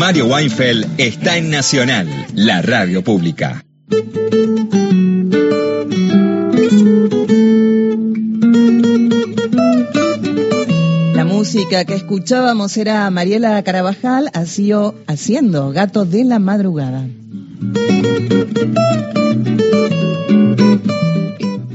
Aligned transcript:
Mario 0.00 0.28
Weinfeld 0.28 0.94
está 0.96 1.36
en 1.36 1.50
Nacional, 1.50 2.08
la 2.34 2.62
radio 2.62 3.04
pública. 3.04 3.62
La 11.14 11.26
música 11.26 11.84
que 11.84 11.96
escuchábamos 11.96 12.78
era 12.78 13.10
Mariela 13.10 13.62
Carabajal 13.62 14.30
haciendo 14.32 15.70
Gato 15.72 16.06
de 16.06 16.24
la 16.24 16.38
Madrugada. 16.38 17.06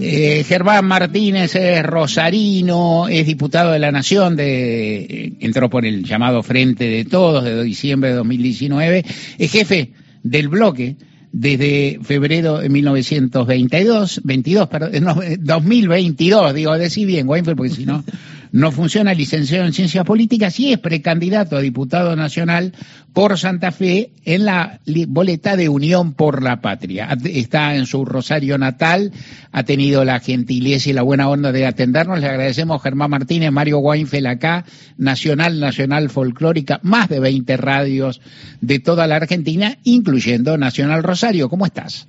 Eh, 0.08 0.44
Germán 0.44 0.86
Martínez 0.86 1.56
es 1.56 1.82
rosarino, 1.82 3.08
es 3.08 3.26
diputado 3.26 3.72
de 3.72 3.80
la 3.80 3.92
Nación, 3.92 4.36
de, 4.36 5.34
entró 5.40 5.68
por 5.68 5.84
el 5.84 6.04
llamado 6.04 6.44
Frente 6.44 6.88
de 6.88 7.06
Todos 7.06 7.44
de 7.44 7.64
diciembre 7.64 8.12
de 8.12 8.18
2019, 8.18 9.04
es 9.40 9.52
jefe 9.52 9.94
del 10.22 10.48
bloque 10.48 10.96
desde 11.32 12.00
febrero 12.04 12.60
de 12.60 12.70
1922, 12.70 14.22
22, 14.24 14.68
perdón, 14.68 14.92
no, 15.04 15.16
2022, 15.40 16.54
digo, 16.54 16.78
decir 16.78 17.08
bien, 17.08 17.28
Weinfeld, 17.28 17.58
porque 17.58 17.74
si 17.74 17.86
no, 17.88 18.04
no 18.56 18.72
funciona, 18.72 19.14
licenciado 19.14 19.66
en 19.66 19.74
Ciencias 19.74 20.06
Políticas 20.06 20.58
y 20.62 20.72
es 20.72 20.80
precandidato 20.80 21.58
a 21.58 21.60
diputado 21.60 22.16
nacional 22.16 22.72
por 23.12 23.38
Santa 23.38 23.74
Fe 23.74 24.12
en 24.24 24.46
la 24.46 24.80
boleta 25.10 25.58
de 25.58 25.68
Unión 25.68 26.14
por 26.14 26.42
la 26.42 26.62
Patria. 26.62 27.18
Está 27.26 27.76
en 27.76 27.86
su 27.86 28.06
Rosario 28.06 28.58
natal, 28.58 29.12
ha 29.52 29.64
tenido 29.64 30.06
la 30.06 30.22
gentileza 30.22 30.90
y 30.90 30.94
la 30.94 31.02
buena 31.02 31.28
onda 31.28 31.52
de 31.52 31.66
atendernos. 31.66 32.22
Le 32.22 32.28
agradecemos 32.28 32.82
Germán 32.82 33.10
Martínez, 33.10 33.52
Mario 33.52 33.80
Weinfeld 33.80 34.28
acá, 34.28 34.64
Nacional, 34.98 35.60
Nacional 35.60 36.10
Folclórica, 36.10 36.80
más 36.82 37.10
de 37.10 37.20
20 37.20 37.58
radios 37.58 38.22
de 38.62 38.80
toda 38.80 39.06
la 39.06 39.18
Argentina, 39.18 39.80
incluyendo 39.84 40.58
Nacional 40.58 41.04
Rosario. 41.04 41.50
¿Cómo 41.50 41.66
estás? 41.66 42.08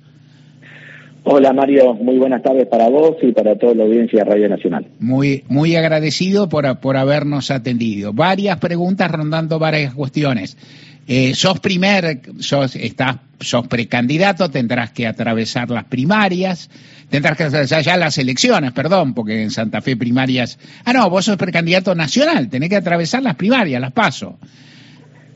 Hola 1.29 1.51
Mario, 1.51 1.93
muy 1.95 2.17
buenas 2.17 2.41
tardes 2.41 2.67
para 2.67 2.87
vos 2.87 3.17
y 3.21 3.33
para 3.33 3.57
toda 3.57 3.75
la 3.75 3.83
audiencia 3.83 4.23
de 4.23 4.31
Radio 4.31 4.47
Nacional. 4.47 4.85
Muy, 5.01 5.43
muy 5.49 5.75
agradecido 5.75 6.47
por, 6.47 6.79
por 6.79 6.95
habernos 6.95 7.51
atendido. 7.51 8.13
Varias 8.13 8.59
preguntas 8.59 9.11
rondando 9.11 9.59
varias 9.59 9.93
cuestiones. 9.93 10.57
Eh, 11.05 11.35
sos 11.35 11.59
primer, 11.59 12.21
sos, 12.39 12.77
estás, 12.77 13.17
sos 13.41 13.67
precandidato, 13.67 14.49
tendrás 14.49 14.91
que 14.91 15.05
atravesar 15.05 15.69
las 15.69 15.83
primarias, 15.83 16.69
tendrás 17.09 17.35
que 17.35 17.43
atravesar 17.43 17.83
ya 17.83 17.97
las 17.97 18.17
elecciones, 18.17 18.71
perdón, 18.71 19.13
porque 19.13 19.43
en 19.43 19.51
Santa 19.51 19.81
Fe 19.81 19.97
primarias. 19.97 20.57
Ah, 20.85 20.93
no, 20.93 21.09
vos 21.09 21.25
sos 21.25 21.35
precandidato 21.35 21.93
nacional, 21.93 22.47
tenés 22.47 22.69
que 22.69 22.77
atravesar 22.77 23.21
las 23.21 23.35
primarias, 23.35 23.81
las 23.81 23.91
paso. 23.91 24.37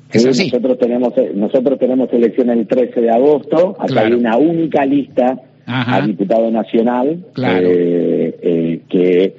Es 0.10 0.26
así. 0.26 0.46
Nosotros 0.46 0.80
tenemos, 0.80 1.14
nosotros 1.36 1.78
tenemos 1.78 2.08
elecciones 2.14 2.60
el 2.60 2.68
13 2.68 3.02
de 3.02 3.10
agosto, 3.10 3.76
acá 3.78 4.06
hay 4.06 4.14
una 4.14 4.38
única 4.38 4.86
lista 4.86 5.38
a 5.66 6.02
diputado 6.02 6.52
nacional, 6.52 7.26
eh, 7.38 8.40
eh, 8.42 8.82
que 8.90 9.36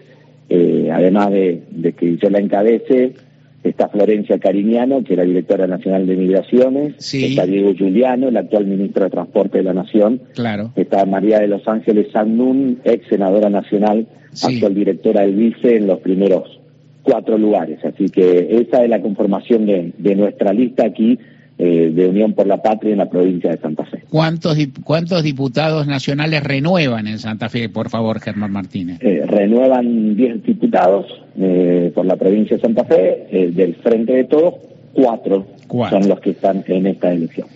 eh, 0.49 0.91
además 0.93 1.31
de, 1.31 1.95
que 1.97 2.17
yo 2.17 2.31
la 2.31 2.39
encabece, 2.39 3.15
está 3.63 3.89
Florencia 3.89 4.39
Cariñano, 4.39 5.05
que 5.05 5.15
era 5.15 5.25
directora 5.25 5.67
nacional 5.67 6.07
de 6.07 6.17
Migraciones, 6.17 7.15
está 7.15 7.47
Diego 7.47 7.75
Giuliano, 7.75 8.29
el 8.29 8.37
actual 8.37 8.67
ministro 8.67 9.05
de 9.05 9.11
Transporte 9.11 9.59
de 9.59 9.65
la 9.65 9.75
Nación, 9.75 10.21
claro. 10.35 10.73
está 10.77 11.05
María 11.07 11.39
de 11.39 11.49
los 11.49 11.67
Ángeles 11.67 12.09
Sandún, 12.13 12.81
ex 12.85 13.07
senadora 13.09 13.51
nacional, 13.51 14.07
actual 14.43 14.75
directora 14.75 15.23
del 15.23 15.35
vice 15.35 15.77
en 15.77 15.87
los 15.87 16.01
primeros 16.01 16.61
cuatro 17.03 17.39
lugares. 17.39 17.85
Así 17.85 18.07
que 18.07 18.59
esa 18.61 18.83
es 18.85 18.91
la 18.91 19.01
conformación 19.01 19.67
de, 19.67 19.93
de 19.97 20.15
nuestra 20.17 20.53
lista 20.53 20.87
aquí 20.87 21.19
eh, 21.65 21.93
de 21.95 22.09
Unión 22.09 22.33
por 22.33 22.49
la 22.49 22.61
Patria 22.61 22.91
en 22.91 22.99
la 22.99 23.09
provincia 23.09 23.49
de 23.49 23.57
Santa 23.59 23.85
Fe. 23.85 24.03
¿Cuántos, 24.11 24.59
cuántos 24.83 25.23
diputados 25.23 25.87
nacionales 25.87 26.43
renuevan 26.43 27.07
en 27.07 27.21
Santa 27.21 27.49
Fe, 27.49 27.69
por 27.69 27.89
favor, 27.89 28.19
Germán 28.19 28.51
Martínez? 28.51 28.99
Eh, 29.01 29.23
renuevan 29.25 30.17
10 30.17 30.43
diputados 30.43 31.07
eh, 31.39 31.93
por 31.95 32.05
la 32.05 32.17
provincia 32.17 32.57
de 32.57 32.63
Santa 32.63 32.83
Fe, 32.83 33.53
del 33.55 33.77
Frente 33.77 34.13
de 34.13 34.25
Todos, 34.25 34.55
cuatro, 34.93 35.47
son 35.69 36.09
los 36.09 36.19
que 36.19 36.31
están 36.31 36.65
en 36.67 36.89
esta 36.89 37.13
elección. 37.13 37.47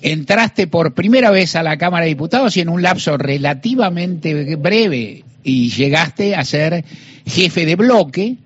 Entraste 0.00 0.68
por 0.68 0.94
primera 0.94 1.32
vez 1.32 1.56
a 1.56 1.64
la 1.64 1.78
Cámara 1.78 2.04
de 2.04 2.10
Diputados 2.10 2.56
y 2.56 2.60
en 2.60 2.68
un 2.68 2.82
lapso 2.82 3.18
relativamente 3.18 4.54
breve 4.54 5.24
y 5.42 5.70
llegaste 5.70 6.36
a 6.36 6.44
ser 6.44 6.84
jefe 7.26 7.66
de 7.66 7.74
bloque 7.74 8.36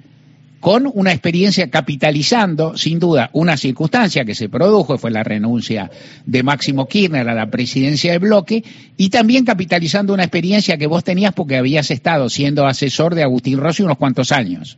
con 0.67 0.91
una 0.93 1.13
experiencia 1.13 1.71
capitalizando, 1.71 2.77
sin 2.77 2.99
duda, 2.99 3.31
una 3.35 3.57
circunstancia 3.57 4.25
que 4.25 4.35
se 4.35 4.49
produjo, 4.49 4.99
fue 4.99 5.13
la 5.13 5.23
renuncia 5.23 5.89
de 6.25 6.43
Máximo 6.43 6.89
Kirchner 6.89 7.29
a 7.29 7.35
la 7.35 7.49
presidencia 7.49 8.11
del 8.11 8.19
bloque, 8.19 8.65
y 8.97 9.11
también 9.11 9.45
capitalizando 9.45 10.13
una 10.13 10.25
experiencia 10.25 10.77
que 10.77 10.89
vos 10.89 11.05
tenías 11.05 11.33
porque 11.35 11.55
habías 11.55 11.93
estado 11.93 12.29
siendo 12.29 12.67
asesor 12.67 13.15
de 13.15 13.23
Agustín 13.23 13.61
Rossi 13.61 13.85
unos 13.85 13.97
cuantos 13.97 14.33
años. 14.33 14.77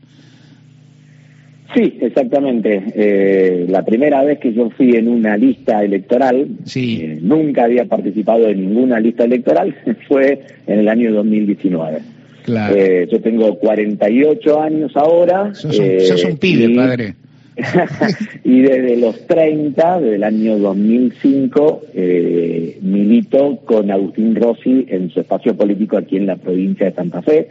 Sí, 1.75 1.97
exactamente. 2.03 2.83
Eh, 2.95 3.65
la 3.71 3.83
primera 3.83 4.23
vez 4.25 4.41
que 4.41 4.53
yo 4.53 4.69
fui 4.69 4.91
en 4.91 5.09
una 5.09 5.39
lista 5.39 5.83
electoral, 5.83 6.49
sí. 6.65 7.01
Eh, 7.01 7.19
nunca 7.23 7.65
había 7.65 7.87
participado 7.87 8.47
en 8.49 8.61
ninguna 8.61 9.01
lista 9.01 9.25
electoral, 9.25 9.75
fue 10.07 10.39
en 10.67 10.81
el 10.81 10.89
año 10.91 11.15
2019. 11.15 12.18
Eh, 12.49 13.09
yo 13.11 13.21
tengo 13.21 13.59
48 13.59 14.61
años 14.61 14.93
ahora. 14.97 15.55
Sos 15.55 15.79
un, 15.79 15.85
eh, 15.85 16.37
pibe, 16.41 16.75
padre. 16.75 17.15
y 18.45 18.61
desde 18.61 18.97
los 18.97 19.27
30, 19.27 20.01
desde 20.01 20.17
el 20.17 20.25
año 20.25 20.59
2005, 20.59 21.83
eh, 21.95 22.79
milito 22.83 23.59
con 23.65 23.91
Agustín 23.91 24.37
Rossi 24.37 24.87
en 24.89 25.11
su 25.11 25.21
espacio 25.21 25.57
político 25.57 25.97
aquí 25.99 26.17
en 26.17 26.27
la 26.27 26.37
provincia 26.37 26.87
de 26.87 26.93
Santa 26.93 27.21
Fe. 27.23 27.49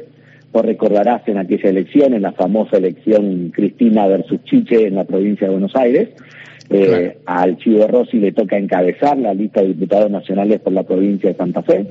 Vos 0.54 0.66
recordarás 0.66 1.28
en 1.28 1.38
aquella 1.38 1.70
elección, 1.70 2.14
en 2.14 2.22
la 2.22 2.32
famosa 2.32 2.78
elección 2.78 3.52
Cristina 3.54 4.08
versus 4.08 4.44
Chiche 4.46 4.88
en 4.88 4.96
la 4.96 5.04
provincia 5.04 5.48
de 5.48 5.52
Buenos 5.52 5.76
Aires, 5.76 6.10
eh, 6.70 7.18
Al 7.26 7.58
Chivo 7.58 7.88
Rossi 7.88 8.20
le 8.20 8.34
toca 8.34 8.58
encabezar 8.58 9.18
la 9.18 9.34
lista 9.34 9.62
de 9.62 9.70
diputados 9.70 10.12
nacionales 10.12 10.60
por 10.60 10.74
la 10.74 10.84
provincia 10.84 11.30
de 11.30 11.36
Santa 11.36 11.62
Fe. 11.62 11.88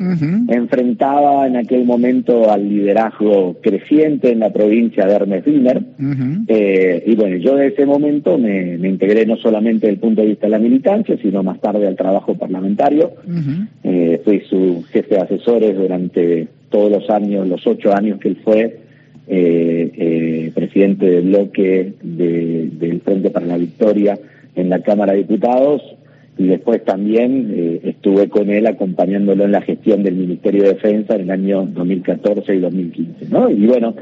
Enfrentaba 0.48 1.46
en 1.46 1.56
aquel 1.56 1.84
momento 1.84 2.50
al 2.50 2.68
liderazgo 2.68 3.56
creciente 3.62 4.32
en 4.32 4.40
la 4.40 4.50
provincia 4.50 5.06
de 5.06 5.14
Hermes 5.14 5.46
Wiener. 5.46 5.82
Eh, 6.48 7.04
y 7.06 7.14
bueno, 7.14 7.36
yo 7.36 7.56
de 7.56 7.68
ese 7.68 7.86
momento 7.86 8.36
me, 8.36 8.74
integré 8.74 9.24
no 9.24 9.36
solamente 9.36 9.86
desde 9.86 9.94
el 9.94 10.00
punto 10.00 10.20
de 10.20 10.28
vista 10.28 10.46
de 10.46 10.50
la 10.50 10.58
militancia, 10.58 11.16
sino 11.22 11.42
más 11.42 11.60
tarde 11.60 11.86
al 11.86 11.96
trabajo 11.96 12.34
parlamentario. 12.34 13.12
Eh, 13.82 14.20
fui 14.24 14.40
su 14.40 14.84
jefe 14.90 15.14
de 15.14 15.20
asesores 15.22 15.76
durante 15.76 16.48
todos 16.68 16.90
los 16.90 17.10
años, 17.10 17.48
los 17.48 17.66
ocho 17.66 17.94
años 17.94 18.20
que 18.20 18.28
él 18.28 18.38
fue. 18.44 18.80
presidente 20.54 21.06
del 21.06 21.24
bloque 21.24 21.94
del 22.02 23.00
Frente 23.02 23.30
para 23.30 23.46
la 23.46 23.56
Victoria 23.56 24.18
en 24.56 24.70
la 24.70 24.80
Cámara 24.80 25.12
de 25.12 25.18
Diputados 25.18 25.82
y 26.38 26.48
después 26.48 26.84
también 26.84 27.52
eh, 27.54 27.80
estuve 27.84 28.28
con 28.28 28.50
él 28.50 28.66
acompañándolo 28.66 29.44
en 29.44 29.52
la 29.52 29.62
gestión 29.62 30.02
del 30.02 30.16
Ministerio 30.16 30.64
de 30.64 30.74
Defensa 30.74 31.14
en 31.14 31.22
el 31.22 31.30
año 31.30 31.66
2014 31.66 32.54
y 32.54 32.58
2015, 32.58 33.26
¿no? 33.30 33.48
Y 33.48 33.66
bueno, 33.66 33.94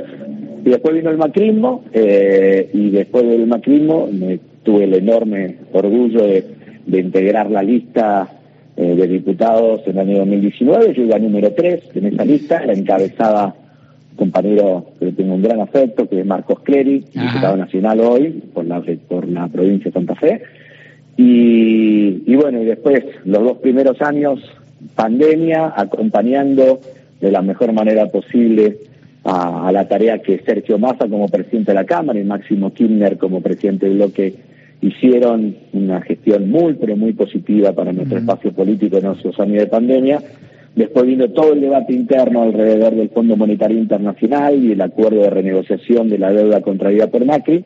y 0.64 0.70
después 0.70 0.94
vino 0.94 1.10
el 1.10 1.19
macrismo 1.19 1.84
eh, 1.93 2.70
y 2.72 2.91
después 2.91 3.28
del 3.28 3.47
macrismo 3.47 4.09
me 4.10 4.41
tuve 4.62 4.84
el 4.84 4.94
enorme 4.94 5.56
orgullo 5.72 6.25
de, 6.26 6.44
integrar 6.87 7.50
la 7.50 7.62
lista 7.62 8.28
eh, 8.76 8.94
de 8.94 9.06
diputados 9.06 9.82
en 9.87 9.93
el 9.93 10.09
año 10.09 10.19
2019, 10.19 10.94
yo 10.94 11.03
iba 11.03 11.19
número 11.19 11.53
3 11.53 11.91
en 11.94 12.06
esa 12.06 12.25
lista, 12.25 12.66
la 12.66 12.72
encabezaba 12.72 13.54
compañero 14.16 14.86
que 14.98 15.12
tengo 15.12 15.34
un 15.34 15.42
gran 15.42 15.60
afecto, 15.60 16.08
que 16.08 16.20
es 16.20 16.26
Marcos 16.26 16.60
Clery, 16.60 17.04
diputado 17.12 17.56
nacional 17.56 18.00
hoy 18.00 18.42
por 18.52 18.64
la, 18.64 18.82
por 19.08 19.28
la 19.28 19.48
provincia 19.48 19.86
de 19.86 19.92
Santa 19.92 20.14
Fe. 20.14 20.42
Y, 21.16 22.34
bueno, 22.34 22.61
y 22.61 22.64
después 22.64 23.05
los 23.25 23.43
dos 23.43 23.58
primeros 23.58 24.00
años, 24.02 24.40
pandemia, 24.94 25.72
acompañando 25.76 26.81
de 27.20 27.31
la 27.31 27.43
mejor 27.43 27.72
manera 27.72 28.06
posible 28.06 28.78
a, 29.25 29.70
la 29.72 29.87
tarea 29.88 30.19
que 30.19 30.40
Sergio 30.40 30.78
Massa 30.78 31.08
como 31.08 31.28
presidente 31.28 31.70
de 31.70 31.76
la 31.76 31.84
Cámara 31.84 32.19
y 32.19 32.25
Máximo 32.25 32.72
Kirchner 32.72 33.17
como 33.17 33.40
presidente 33.40 33.87
del 33.87 33.96
bloque 33.96 34.34
hicieron 34.81 35.56
una 35.72 36.02
gestión 36.02 36.50
muy, 36.50 36.75
pero 36.75 36.96
muy 36.96 37.12
positiva 37.12 37.72
para 37.72 37.93
nuestro 37.93 38.19
espacio 38.19 38.52
político 38.52 38.99
en 38.99 39.06
esos 39.06 39.38
años 39.40 39.58
de 39.58 39.67
pandemia 39.67 40.20
Después 40.75 41.06
vino 41.06 41.29
todo 41.31 41.53
el 41.53 41.61
debate 41.61 41.93
interno 41.93 42.43
alrededor 42.43 42.97
del 42.97 43.11
Fondo 43.11 43.37
Monetario 43.37 43.79
Internacional 43.79 44.62
y 44.62 44.73
el 44.73 44.81
acuerdo 44.81 45.23
de 45.23 45.31
renegociación 45.31 46.09
de 46.09 46.19
la 46.19 46.32
deuda 46.32 46.62
contraída 46.62 47.06
por 47.06 47.25
Macri. 47.25 47.65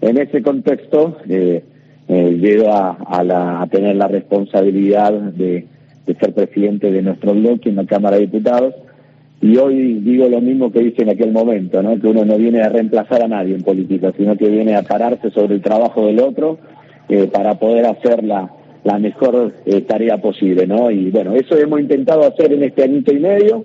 En 0.00 0.18
ese 0.18 0.42
contexto, 0.42 1.18
eh, 1.28 1.62
eh 2.08 2.38
llego 2.40 2.72
a, 2.72 3.66
tener 3.70 3.94
la 3.96 4.08
responsabilidad 4.08 5.12
de, 5.12 5.66
ser 6.06 6.32
presidente 6.32 6.90
de 6.90 7.02
nuestro 7.02 7.32
bloque 7.34 7.68
en 7.68 7.76
la 7.76 7.86
Cámara 7.86 8.16
de 8.16 8.22
Diputados. 8.22 8.74
Y 9.40 9.56
hoy 9.56 10.00
digo 10.00 10.28
lo 10.28 10.40
mismo 10.40 10.72
que 10.72 10.80
dije 10.80 11.02
en 11.02 11.10
aquel 11.10 11.30
momento, 11.30 11.80
¿no? 11.80 12.00
que 12.00 12.08
uno 12.08 12.24
no 12.24 12.36
viene 12.38 12.62
a 12.62 12.70
reemplazar 12.70 13.22
a 13.22 13.28
nadie 13.28 13.54
en 13.54 13.62
política, 13.62 14.12
sino 14.16 14.36
que 14.36 14.48
viene 14.48 14.74
a 14.74 14.82
pararse 14.82 15.30
sobre 15.30 15.54
el 15.54 15.62
trabajo 15.62 16.06
del 16.06 16.18
otro 16.18 16.58
eh, 17.08 17.28
para 17.32 17.54
poder 17.54 17.86
hacer 17.86 18.24
la, 18.24 18.50
la 18.84 18.98
mejor 18.98 19.52
eh, 19.66 19.80
tarea 19.82 20.18
posible, 20.18 20.66
¿no? 20.66 20.90
Y 20.90 21.10
bueno, 21.10 21.34
eso 21.34 21.56
hemos 21.56 21.80
intentado 21.80 22.26
hacer 22.26 22.52
en 22.52 22.62
este 22.62 22.84
añito 22.84 23.12
y 23.12 23.18
medio 23.18 23.64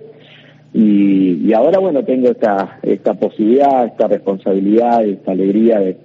y, 0.76 1.52
ahora, 1.52 1.78
bueno, 1.78 2.02
tengo 2.02 2.28
esta, 2.30 2.80
esta 2.82 3.14
posibilidad, 3.14 3.86
esta 3.86 4.08
responsabilidad, 4.08 5.04
esta 5.04 5.30
alegría 5.30 5.78
de, 5.78 5.96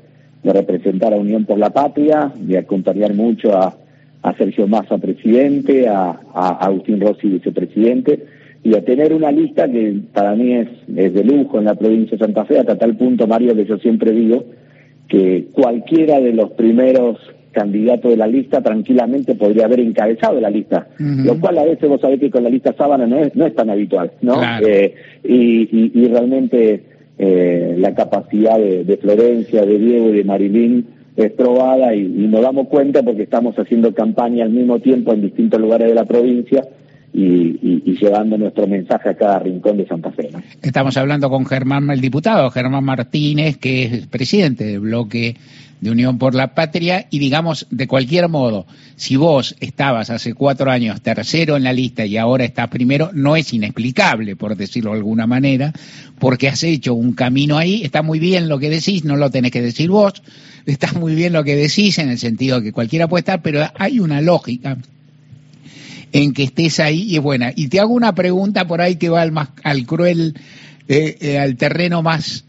de 0.43 0.53
representar 0.53 1.11
a 1.11 1.17
Unión 1.17 1.45
por 1.45 1.57
la 1.57 1.71
Patria, 1.71 2.31
de 2.37 2.59
acompañar 2.59 3.15
mucho 3.15 3.51
a, 3.57 3.75
a 4.21 4.33
Sergio 4.35 4.67
Massa, 4.67 4.99
presidente, 4.99 5.87
a, 5.87 6.19
a 6.33 6.49
Agustín 6.65 7.01
Rossi, 7.01 7.29
vicepresidente, 7.29 8.27
y 8.63 8.75
a 8.75 8.85
tener 8.85 9.11
una 9.11 9.31
lista 9.31 9.67
que 9.67 10.01
para 10.13 10.35
mí 10.35 10.53
es, 10.53 10.67
es 10.95 11.13
de 11.15 11.23
lujo 11.23 11.57
en 11.57 11.65
la 11.65 11.73
provincia 11.73 12.15
de 12.15 12.23
Santa 12.23 12.45
Fe, 12.45 12.59
hasta 12.59 12.77
tal 12.77 12.95
punto, 12.95 13.25
Mario, 13.25 13.55
que 13.55 13.65
yo 13.65 13.79
siempre 13.79 14.11
digo 14.11 14.43
que 15.07 15.47
cualquiera 15.51 16.19
de 16.19 16.33
los 16.33 16.51
primeros 16.51 17.17
candidatos 17.51 18.11
de 18.11 18.17
la 18.17 18.27
lista 18.27 18.61
tranquilamente 18.61 19.35
podría 19.35 19.65
haber 19.65 19.79
encabezado 19.79 20.39
la 20.39 20.49
lista, 20.49 20.87
lo 20.97 21.39
cual 21.39 21.57
a 21.57 21.65
veces 21.65 21.89
vos 21.89 22.01
sabés 22.01 22.19
que 22.19 22.29
con 22.29 22.43
la 22.43 22.49
lista 22.49 22.73
sábana 22.77 23.07
no 23.07 23.17
es, 23.17 23.35
no 23.35 23.45
es 23.45 23.55
tan 23.55 23.69
habitual, 23.69 24.11
¿no? 24.21 24.41
Eh, 24.61 24.93
y, 25.23 25.61
y, 25.71 25.91
y, 25.93 26.07
realmente 26.07 26.83
eh, 27.17 27.75
la 27.77 27.93
capacidad 27.95 28.57
de, 28.57 28.83
de, 28.83 28.97
Florencia, 28.97 29.65
de 29.65 29.77
Diego 29.77 30.09
y 30.09 30.17
de 30.17 30.23
Marilín 30.23 30.85
es 31.15 31.31
probada 31.31 31.93
y, 31.95 32.01
y 32.01 32.27
nos 32.27 32.41
damos 32.41 32.67
cuenta 32.67 33.03
porque 33.03 33.23
estamos 33.23 33.57
haciendo 33.57 33.93
campaña 33.93 34.45
al 34.45 34.51
mismo 34.51 34.79
tiempo 34.79 35.13
en 35.13 35.21
distintos 35.21 35.59
lugares 35.59 35.89
de 35.89 35.95
la 35.95 36.05
provincia 36.05 36.63
y, 37.13 37.97
llevando 37.99 38.37
nuestro 38.37 38.67
mensaje 38.67 39.09
a 39.09 39.13
cada 39.15 39.39
rincón 39.39 39.77
de 39.77 39.87
Santa 39.87 40.11
Fe. 40.11 40.29
¿no? 40.31 40.41
Estamos 40.61 40.95
hablando 40.97 41.29
con 41.29 41.45
Germán, 41.45 41.89
el 41.89 42.01
diputado 42.01 42.49
Germán 42.51 42.83
Martínez, 42.83 43.57
que 43.57 43.85
es 43.85 44.07
presidente 44.07 44.65
del 44.65 44.79
bloque 44.79 45.35
de 45.81 45.91
Unión 45.91 46.17
por 46.17 46.35
la 46.35 46.53
Patria 46.53 47.07
y 47.09 47.19
digamos, 47.19 47.67
de 47.69 47.87
cualquier 47.87 48.27
modo, 48.27 48.65
si 48.95 49.15
vos 49.15 49.55
estabas 49.59 50.09
hace 50.09 50.33
cuatro 50.33 50.71
años 50.71 51.01
tercero 51.01 51.55
en 51.55 51.63
la 51.63 51.73
lista 51.73 52.05
y 52.05 52.17
ahora 52.17 52.43
estás 52.45 52.67
primero, 52.67 53.11
no 53.13 53.35
es 53.35 53.53
inexplicable, 53.53 54.35
por 54.35 54.55
decirlo 54.55 54.91
de 54.91 54.97
alguna 54.97 55.27
manera, 55.27 55.73
porque 56.19 56.49
has 56.49 56.63
hecho 56.63 56.93
un 56.93 57.13
camino 57.13 57.57
ahí, 57.57 57.83
está 57.83 58.01
muy 58.01 58.19
bien 58.19 58.49
lo 58.49 58.59
que 58.59 58.69
decís, 58.69 59.05
no 59.05 59.15
lo 59.15 59.29
tenés 59.29 59.51
que 59.51 59.61
decir 59.61 59.89
vos, 59.89 60.21
está 60.65 60.91
muy 60.93 61.15
bien 61.15 61.33
lo 61.33 61.43
que 61.43 61.55
decís 61.55 61.97
en 61.99 62.09
el 62.09 62.19
sentido 62.19 62.57
de 62.59 62.65
que 62.65 62.73
cualquiera 62.73 63.07
puede 63.07 63.21
estar, 63.21 63.41
pero 63.41 63.65
hay 63.75 63.99
una 63.99 64.21
lógica 64.21 64.77
en 66.11 66.33
que 66.33 66.43
estés 66.43 66.79
ahí 66.79 67.03
y 67.03 67.17
es 67.17 67.21
buena. 67.21 67.53
Y 67.55 67.67
te 67.67 67.79
hago 67.79 67.93
una 67.93 68.15
pregunta 68.15 68.67
por 68.67 68.81
ahí 68.81 68.95
que 68.95 69.09
va 69.09 69.21
al, 69.21 69.31
más, 69.31 69.49
al 69.63 69.85
cruel, 69.85 70.35
eh, 70.87 71.17
eh, 71.21 71.37
al 71.37 71.55
terreno 71.55 72.01
más 72.01 72.45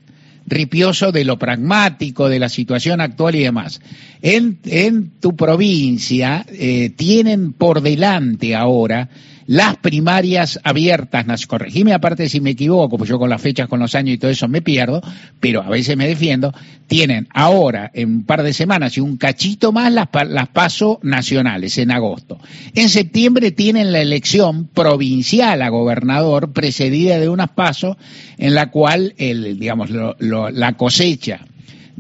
ripioso 0.51 1.13
de 1.13 1.25
lo 1.25 1.39
pragmático, 1.39 2.29
de 2.29 2.41
la 2.41 2.49
situación 2.49 3.01
actual 3.01 3.37
y 3.37 3.45
demás. 3.45 3.81
En, 4.21 4.59
en 4.65 5.13
tu 5.21 5.37
provincia 5.37 6.45
eh, 6.49 6.91
tienen 6.91 7.53
por 7.53 7.81
delante 7.81 8.55
ahora 8.55 9.09
las 9.51 9.79
primarias 9.79 10.61
abiertas, 10.63 11.49
corregime 11.49 11.93
aparte 11.93 12.29
si 12.29 12.41
me 12.41 12.51
equivoco, 12.51 12.97
pues 12.97 13.11
yo 13.11 13.19
con 13.19 13.29
las 13.29 13.43
fechas, 13.43 13.67
con 13.67 13.81
los 13.81 13.97
años 13.97 14.15
y 14.15 14.19
todo 14.19 14.31
eso 14.31 14.47
me 14.47 14.63
pierdo, 14.63 15.03
pero 15.41 15.61
a 15.61 15.69
veces 15.69 15.97
me 15.97 16.07
defiendo, 16.07 16.55
tienen 16.87 17.27
ahora, 17.35 17.91
en 17.93 18.11
un 18.11 18.25
par 18.25 18.45
de 18.45 18.53
semanas 18.53 18.97
y 18.97 19.01
un 19.01 19.17
cachito 19.17 19.73
más, 19.73 19.93
las, 19.93 20.07
las 20.29 20.47
paso 20.51 21.01
nacionales 21.03 21.79
en 21.79 21.91
agosto. 21.91 22.39
En 22.77 22.89
septiembre 22.89 23.51
tienen 23.51 23.91
la 23.91 24.01
elección 24.01 24.69
provincial 24.69 25.63
a 25.63 25.69
gobernador, 25.69 26.53
precedida 26.53 27.19
de 27.19 27.29
unas 27.29 27.51
pasos 27.51 27.97
en 28.39 28.55
la 28.55 28.71
cual 28.71 29.15
el, 29.19 29.59
digamos, 29.59 29.91
lo, 29.91 30.15
la 30.51 30.77
cosecha 30.77 31.41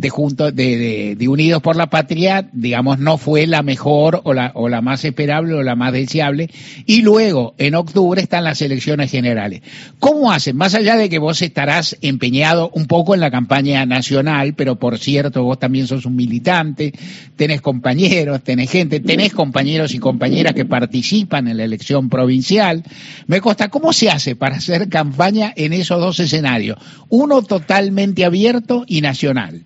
de, 0.00 0.08
junto, 0.08 0.50
de, 0.50 0.78
de, 0.78 1.16
de, 1.16 1.28
Unidos 1.28 1.60
por 1.60 1.76
la 1.76 1.90
Patria, 1.90 2.48
digamos, 2.52 2.98
no 2.98 3.18
fue 3.18 3.46
la 3.46 3.62
mejor 3.62 4.22
o 4.24 4.32
la, 4.32 4.50
o 4.54 4.70
la 4.70 4.80
más 4.80 5.04
esperable 5.04 5.52
o 5.52 5.62
la 5.62 5.76
más 5.76 5.92
deseable. 5.92 6.48
Y 6.86 7.02
luego, 7.02 7.54
en 7.58 7.74
octubre, 7.74 8.22
están 8.22 8.44
las 8.44 8.62
elecciones 8.62 9.10
generales. 9.10 9.60
¿Cómo 9.98 10.32
hacen? 10.32 10.56
Más 10.56 10.74
allá 10.74 10.96
de 10.96 11.10
que 11.10 11.18
vos 11.18 11.42
estarás 11.42 11.98
empeñado 12.00 12.70
un 12.72 12.86
poco 12.86 13.14
en 13.14 13.20
la 13.20 13.30
campaña 13.30 13.84
nacional, 13.84 14.54
pero 14.54 14.76
por 14.76 14.98
cierto, 14.98 15.44
vos 15.44 15.58
también 15.58 15.86
sos 15.86 16.06
un 16.06 16.16
militante, 16.16 16.94
tenés 17.36 17.60
compañeros, 17.60 18.42
tenés 18.42 18.70
gente, 18.70 19.00
tenés 19.00 19.34
compañeros 19.34 19.92
y 19.92 19.98
compañeras 19.98 20.54
que 20.54 20.64
participan 20.64 21.46
en 21.46 21.58
la 21.58 21.64
elección 21.64 22.08
provincial. 22.08 22.82
Me 23.26 23.42
consta, 23.42 23.68
¿cómo 23.68 23.92
se 23.92 24.08
hace 24.08 24.34
para 24.34 24.56
hacer 24.56 24.88
campaña 24.88 25.52
en 25.54 25.74
esos 25.74 26.00
dos 26.00 26.18
escenarios? 26.20 26.78
Uno 27.10 27.42
totalmente 27.42 28.24
abierto 28.24 28.84
y 28.86 29.02
nacional 29.02 29.62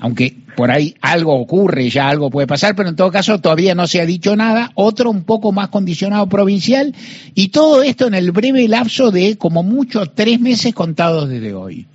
aunque 0.00 0.34
por 0.56 0.70
ahí 0.70 0.94
algo 1.00 1.34
ocurre, 1.34 1.88
ya 1.88 2.08
algo 2.08 2.30
puede 2.30 2.46
pasar, 2.46 2.74
pero 2.74 2.88
en 2.88 2.96
todo 2.96 3.10
caso 3.10 3.40
todavía 3.40 3.74
no 3.74 3.86
se 3.86 4.00
ha 4.00 4.06
dicho 4.06 4.34
nada, 4.36 4.70
otro 4.74 5.10
un 5.10 5.24
poco 5.24 5.52
más 5.52 5.68
condicionado 5.68 6.26
provincial, 6.28 6.94
y 7.34 7.48
todo 7.48 7.82
esto 7.82 8.06
en 8.06 8.14
el 8.14 8.32
breve 8.32 8.66
lapso 8.68 9.10
de 9.10 9.36
como 9.36 9.62
mucho 9.62 10.06
tres 10.06 10.40
meses 10.40 10.74
contados 10.74 11.28
desde 11.28 11.54
hoy. 11.54 11.86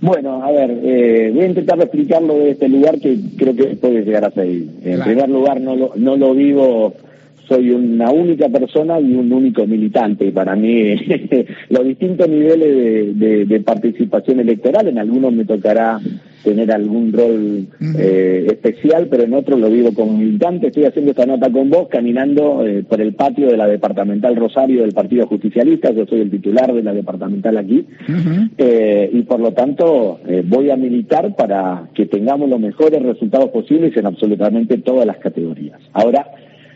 Bueno, 0.00 0.42
a 0.42 0.50
ver, 0.50 0.80
eh, 0.82 1.30
voy 1.32 1.44
a 1.44 1.48
intentar 1.48 1.80
explicarlo 1.80 2.34
de 2.34 2.50
este 2.50 2.68
lugar 2.68 2.98
que 2.98 3.16
creo 3.36 3.54
que 3.54 3.76
puede 3.76 4.02
llegar 4.04 4.24
a 4.24 4.30
seguir. 4.30 4.68
En 4.82 4.94
claro. 4.96 5.04
primer 5.04 5.28
lugar, 5.30 5.60
no 5.60 5.76
lo, 5.76 5.92
no 5.96 6.16
lo 6.16 6.34
vivo 6.34 6.92
soy 7.48 7.70
una 7.70 8.10
única 8.10 8.48
persona 8.48 8.98
y 8.98 9.14
un 9.14 9.32
único 9.32 9.66
militante. 9.66 10.26
Y 10.26 10.30
para 10.30 10.56
mí, 10.56 10.94
los 11.68 11.84
distintos 11.84 12.28
niveles 12.28 12.76
de, 12.76 13.12
de, 13.14 13.44
de, 13.44 13.60
participación 13.60 14.40
electoral, 14.40 14.88
en 14.88 14.98
algunos 14.98 15.32
me 15.32 15.44
tocará 15.44 16.00
tener 16.42 16.72
algún 16.72 17.12
rol 17.12 17.66
eh, 17.98 18.46
especial, 18.48 19.08
pero 19.10 19.24
en 19.24 19.34
otros 19.34 19.58
lo 19.60 19.70
vivo 19.70 19.92
como 19.94 20.16
militante. 20.16 20.68
Estoy 20.68 20.84
haciendo 20.84 21.12
esta 21.12 21.26
nota 21.26 21.50
con 21.50 21.70
vos, 21.70 21.88
caminando 21.88 22.66
eh, 22.66 22.84
por 22.88 23.00
el 23.00 23.14
patio 23.14 23.48
de 23.48 23.56
la 23.56 23.66
departamental 23.66 24.36
Rosario 24.36 24.82
del 24.82 24.92
Partido 24.92 25.26
Justicialista. 25.26 25.92
Yo 25.92 26.06
soy 26.06 26.20
el 26.20 26.30
titular 26.30 26.72
de 26.72 26.82
la 26.82 26.92
departamental 26.92 27.56
aquí. 27.56 27.86
Uh 28.08 28.12
-huh. 28.12 28.50
eh, 28.58 29.10
y 29.12 29.22
por 29.22 29.40
lo 29.40 29.52
tanto, 29.52 30.20
eh, 30.26 30.42
voy 30.46 30.70
a 30.70 30.76
militar 30.76 31.34
para 31.36 31.88
que 31.94 32.06
tengamos 32.06 32.48
los 32.48 32.60
mejores 32.60 33.02
resultados 33.02 33.50
posibles 33.50 33.96
en 33.96 34.06
absolutamente 34.06 34.78
todas 34.78 35.06
las 35.06 35.18
categorías. 35.18 35.80
Ahora, 35.92 36.26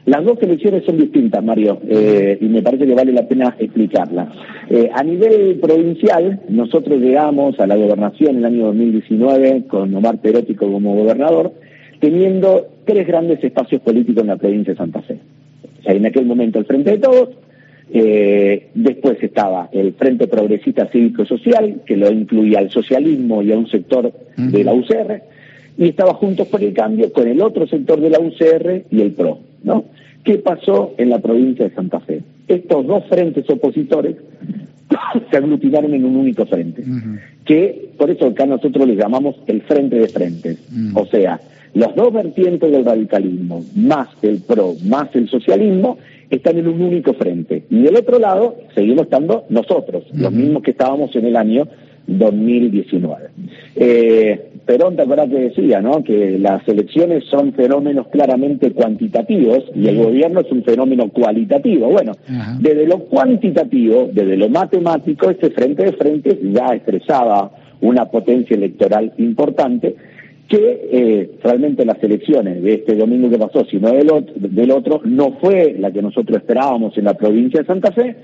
las 0.06 0.24
dos 0.24 0.40
elecciones 0.40 0.84
son 0.84 0.98
distintas, 0.98 1.42
Mario, 1.42 1.80
eh, 1.88 2.38
y 2.40 2.46
me 2.46 2.62
parece 2.62 2.86
que 2.86 2.94
vale 2.94 3.12
la 3.12 3.26
pena 3.26 3.56
explicarlas. 3.58 4.28
Eh, 4.70 4.88
a 4.92 5.02
nivel 5.02 5.58
provincial, 5.60 6.42
nosotros 6.48 7.00
llegamos 7.00 7.58
a 7.58 7.66
la 7.66 7.74
gobernación 7.74 8.30
en 8.30 8.36
el 8.38 8.44
año 8.44 8.66
2019 8.66 9.64
con 9.66 9.92
Omar 9.92 10.18
Perótico 10.18 10.70
como 10.70 10.94
gobernador, 10.94 11.52
teniendo 11.98 12.68
tres 12.84 13.04
grandes 13.04 13.42
espacios 13.42 13.80
políticos 13.82 14.22
en 14.22 14.28
la 14.28 14.36
provincia 14.36 14.74
de 14.74 14.78
Santa 14.78 15.02
Fe. 15.02 15.18
O 15.80 15.82
sea, 15.82 15.92
en 15.92 16.06
aquel 16.06 16.24
momento 16.24 16.60
el 16.60 16.66
Frente 16.66 16.92
de 16.92 16.98
Todos, 16.98 17.30
eh, 17.92 18.68
después 18.74 19.20
estaba 19.20 19.70
el 19.72 19.94
Frente 19.94 20.28
Progresista 20.28 20.86
Cívico-Social, 20.86 21.82
que 21.84 21.96
lo 21.96 22.12
incluía 22.12 22.60
al 22.60 22.70
socialismo 22.70 23.42
y 23.42 23.50
a 23.50 23.58
un 23.58 23.68
sector 23.68 24.06
uh 24.06 24.40
-huh. 24.40 24.50
de 24.52 24.62
la 24.62 24.72
UCR, 24.72 25.22
y 25.78 25.88
estaba 25.88 26.14
Juntos 26.14 26.48
por 26.48 26.62
el 26.62 26.72
Cambio 26.72 27.12
con 27.12 27.26
el 27.28 27.40
otro 27.40 27.66
sector 27.66 28.00
de 28.00 28.10
la 28.10 28.20
UCR 28.20 28.84
y 28.90 29.00
el 29.00 29.12
PRO. 29.12 29.38
¿no? 29.62 29.84
¿Qué 30.24 30.38
pasó 30.38 30.94
en 30.98 31.10
la 31.10 31.18
provincia 31.18 31.68
de 31.68 31.74
Santa 31.74 32.00
Fe? 32.00 32.22
Estos 32.48 32.86
dos 32.86 33.04
frentes 33.08 33.48
opositores 33.50 34.16
se 35.30 35.36
aglutinaron 35.36 35.94
en 35.94 36.04
un 36.04 36.16
único 36.16 36.46
frente, 36.46 36.82
uh 36.82 36.84
-huh. 36.84 37.20
que 37.44 37.90
por 37.96 38.10
eso 38.10 38.26
acá 38.26 38.46
nosotros 38.46 38.86
le 38.86 38.96
llamamos 38.96 39.36
el 39.46 39.62
frente 39.62 39.96
de 39.96 40.08
frentes. 40.08 40.58
Uh 40.70 40.74
-huh. 40.74 41.02
O 41.02 41.06
sea, 41.06 41.40
los 41.74 41.94
dos 41.94 42.12
vertientes 42.12 42.70
del 42.70 42.84
radicalismo, 42.84 43.64
más 43.74 44.08
el 44.22 44.40
PRO, 44.40 44.74
más 44.84 45.14
el 45.14 45.28
socialismo, 45.28 45.98
están 46.30 46.58
en 46.58 46.68
un 46.68 46.80
único 46.80 47.12
frente. 47.14 47.64
Y 47.70 47.82
del 47.82 47.96
otro 47.96 48.18
lado 48.18 48.56
seguimos 48.74 49.02
estando 49.02 49.44
nosotros, 49.48 50.04
uh 50.10 50.14
-huh. 50.14 50.22
los 50.22 50.32
mismos 50.32 50.62
que 50.62 50.70
estábamos 50.72 51.14
en 51.14 51.26
el 51.26 51.36
año 51.36 51.68
2019. 52.06 53.28
Eh, 53.76 54.45
Perón, 54.66 54.96
te 54.96 55.02
acuerdas 55.02 55.28
que 55.28 55.40
decía, 55.40 55.80
¿no? 55.80 56.02
Que 56.02 56.38
las 56.40 56.66
elecciones 56.66 57.24
son 57.30 57.52
fenómenos 57.52 58.08
claramente 58.08 58.72
cuantitativos 58.72 59.64
y 59.74 59.86
el 59.86 59.98
gobierno 59.98 60.40
es 60.40 60.50
un 60.50 60.64
fenómeno 60.64 61.08
cualitativo. 61.08 61.88
Bueno, 61.88 62.12
Ajá. 62.28 62.58
desde 62.60 62.86
lo 62.86 62.98
cuantitativo, 63.04 64.10
desde 64.12 64.36
lo 64.36 64.48
matemático, 64.48 65.30
este 65.30 65.50
frente 65.50 65.84
de 65.84 65.92
frentes 65.92 66.38
ya 66.42 66.74
expresaba 66.74 67.52
una 67.80 68.06
potencia 68.06 68.56
electoral 68.56 69.12
importante 69.18 69.94
que 70.48 70.88
eh, 70.92 71.30
realmente 71.42 71.84
las 71.84 72.02
elecciones 72.02 72.62
de 72.62 72.74
este 72.74 72.96
domingo 72.96 73.30
que 73.30 73.38
pasó, 73.38 73.64
sino 73.66 73.90
del 73.90 74.10
otro, 74.10 74.34
del 74.36 74.70
otro, 74.72 75.00
no 75.04 75.38
fue 75.40 75.76
la 75.78 75.92
que 75.92 76.02
nosotros 76.02 76.38
esperábamos 76.38 76.96
en 76.98 77.04
la 77.04 77.14
provincia 77.14 77.60
de 77.60 77.66
Santa 77.66 77.92
Fe, 77.92 78.16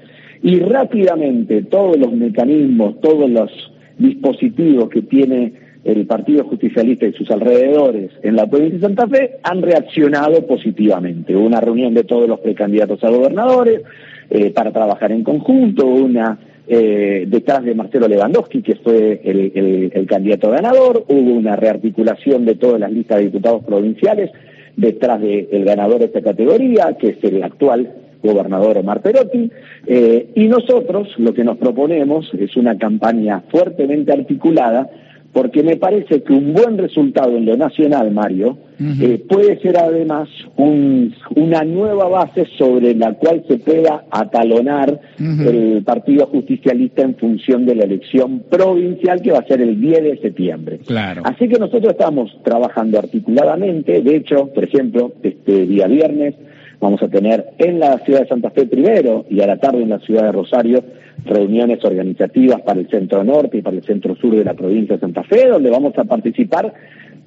y 0.43 0.59
rápidamente 0.59 1.63
todos 1.63 1.97
los 1.97 2.13
mecanismos, 2.13 3.01
todos 3.01 3.31
los 3.31 3.51
dispositivos 3.99 4.89
que 4.89 5.03
tiene 5.03 5.62
el 5.85 6.07
Partido 6.07 6.45
Justicialista 6.45 7.07
y 7.07 7.13
sus 7.13 7.31
alrededores 7.31 8.11
en 8.23 8.37
la 8.37 8.47
provincia 8.47 8.79
de 8.79 8.87
Santa 8.87 9.09
Fe 9.09 9.39
han 9.43 9.63
reaccionado 9.63 10.47
positivamente. 10.47 11.35
Hubo 11.35 11.47
una 11.47 11.61
reunión 11.61 11.93
de 11.95 12.05
todos 12.05 12.29
los 12.29 12.41
precandidatos 12.41 13.03
a 13.03 13.11
gobernadores 13.11 13.83
eh, 14.31 14.51
para 14.51 14.73
trabajar 14.73 15.11
en 15.13 15.25
conjunto, 15.25 15.87
una 15.87 16.39
eh, 16.69 17.25
detrás 17.27 17.65
de 17.65 17.75
Marcelo 17.75 18.07
Lewandowski, 18.07 18.63
que 18.63 18.77
fue 18.77 19.21
el, 19.25 20.07
candidato 20.07 20.51
ganador, 20.51 21.05
hubo 21.09 21.33
una 21.33 21.57
rearticulación 21.57 22.45
de 22.45 22.55
todas 22.55 22.81
las 22.81 22.93
listas 22.93 23.19
de 23.19 23.25
diputados 23.25 23.65
provinciales 23.65 24.31
detrás 24.77 25.21
del 25.21 25.65
ganador 25.65 25.99
de 25.99 26.07
esta 26.07 26.23
categoría, 26.23 26.97
que 26.99 27.09
es 27.09 27.25
el 27.25 27.43
actual 27.43 27.93
gobernador 28.23 28.79
Omar 28.79 29.03
Perotti, 29.03 29.51
eh, 29.87 30.29
y 30.35 30.47
nosotros 30.47 31.09
lo 31.19 31.35
que 31.35 31.45
nos 31.45 31.59
proponemos 31.59 32.31
es 32.39 32.57
una 32.57 32.79
campaña 32.79 33.43
fuertemente 33.51 34.13
articulada 34.13 34.89
porque 35.33 35.63
me 35.63 35.77
parece 35.77 36.23
que 36.23 36.33
un 36.33 36.53
buen 36.53 36.77
resultado 36.77 37.37
en 37.37 37.47
lo 37.47 37.57
nacional, 37.57 38.11
Mario, 38.11 38.59
eh, 39.01 39.25
puede 39.29 39.59
ser 39.61 39.79
además 39.79 40.29
una 40.57 41.63
nueva 41.63 42.09
base 42.09 42.47
sobre 42.59 42.95
la 42.95 43.15
cual 43.15 43.45
se 43.49 43.59
pueda 43.59 44.05
atalonar 44.11 45.01
el 45.19 45.83
Partido 45.85 46.27
Justicialista 46.27 47.03
en 47.03 47.15
función 47.17 47.65
de 47.65 47.77
la 47.77 47.85
elección 47.85 48.43
provincial 48.51 49.23
que 49.23 49.33
va 49.33 49.39
a 49.39 49.47
ser 49.47 49.63
el 49.63 49.81
10 49.81 50.03
de 50.03 50.19
septiembre. 50.19 50.81
Claro. 50.87 51.23
Así 51.25 51.49
que 51.49 51.59
nosotros 51.59 51.93
estamos 51.93 52.37
trabajando 52.45 52.99
articuladamente, 52.99 54.03
de 54.03 54.17
hecho, 54.17 54.49
por 54.53 54.65
ejemplo, 54.65 55.13
este 55.23 55.67
día 55.67 55.87
viernes 55.87 56.35
vamos 56.81 57.01
a 57.03 57.09
tener 57.09 57.47
en 57.59 57.79
la 57.79 57.99
ciudad 57.99 58.23
de 58.23 58.29
Santa 58.29 58.51
Fe 58.51 58.67
primero 58.67 59.25
y 59.31 59.41
a 59.41 59.47
la 59.47 59.57
tarde 59.57 59.83
en 59.83 59.91
la 59.91 60.01
ciudad 60.01 60.25
de 60.25 60.33
Rosario 60.33 60.85
reuniones 61.25 61.85
organizativas 61.85 62.61
para 62.63 62.81
el 62.81 62.89
centro 62.89 63.23
norte 63.25 63.59
y 63.59 63.63
para 63.63 63.77
el 63.77 63.85
centro 63.85 64.17
sur 64.17 64.35
de 64.35 64.45
la 64.45 64.55
provincia 64.55 64.97
de 64.97 65.01
Santa 65.01 65.23
Fe, 65.23 65.49
donde 65.49 65.71
vamos 65.71 65.97
a 65.99 66.05
participar 66.05 66.73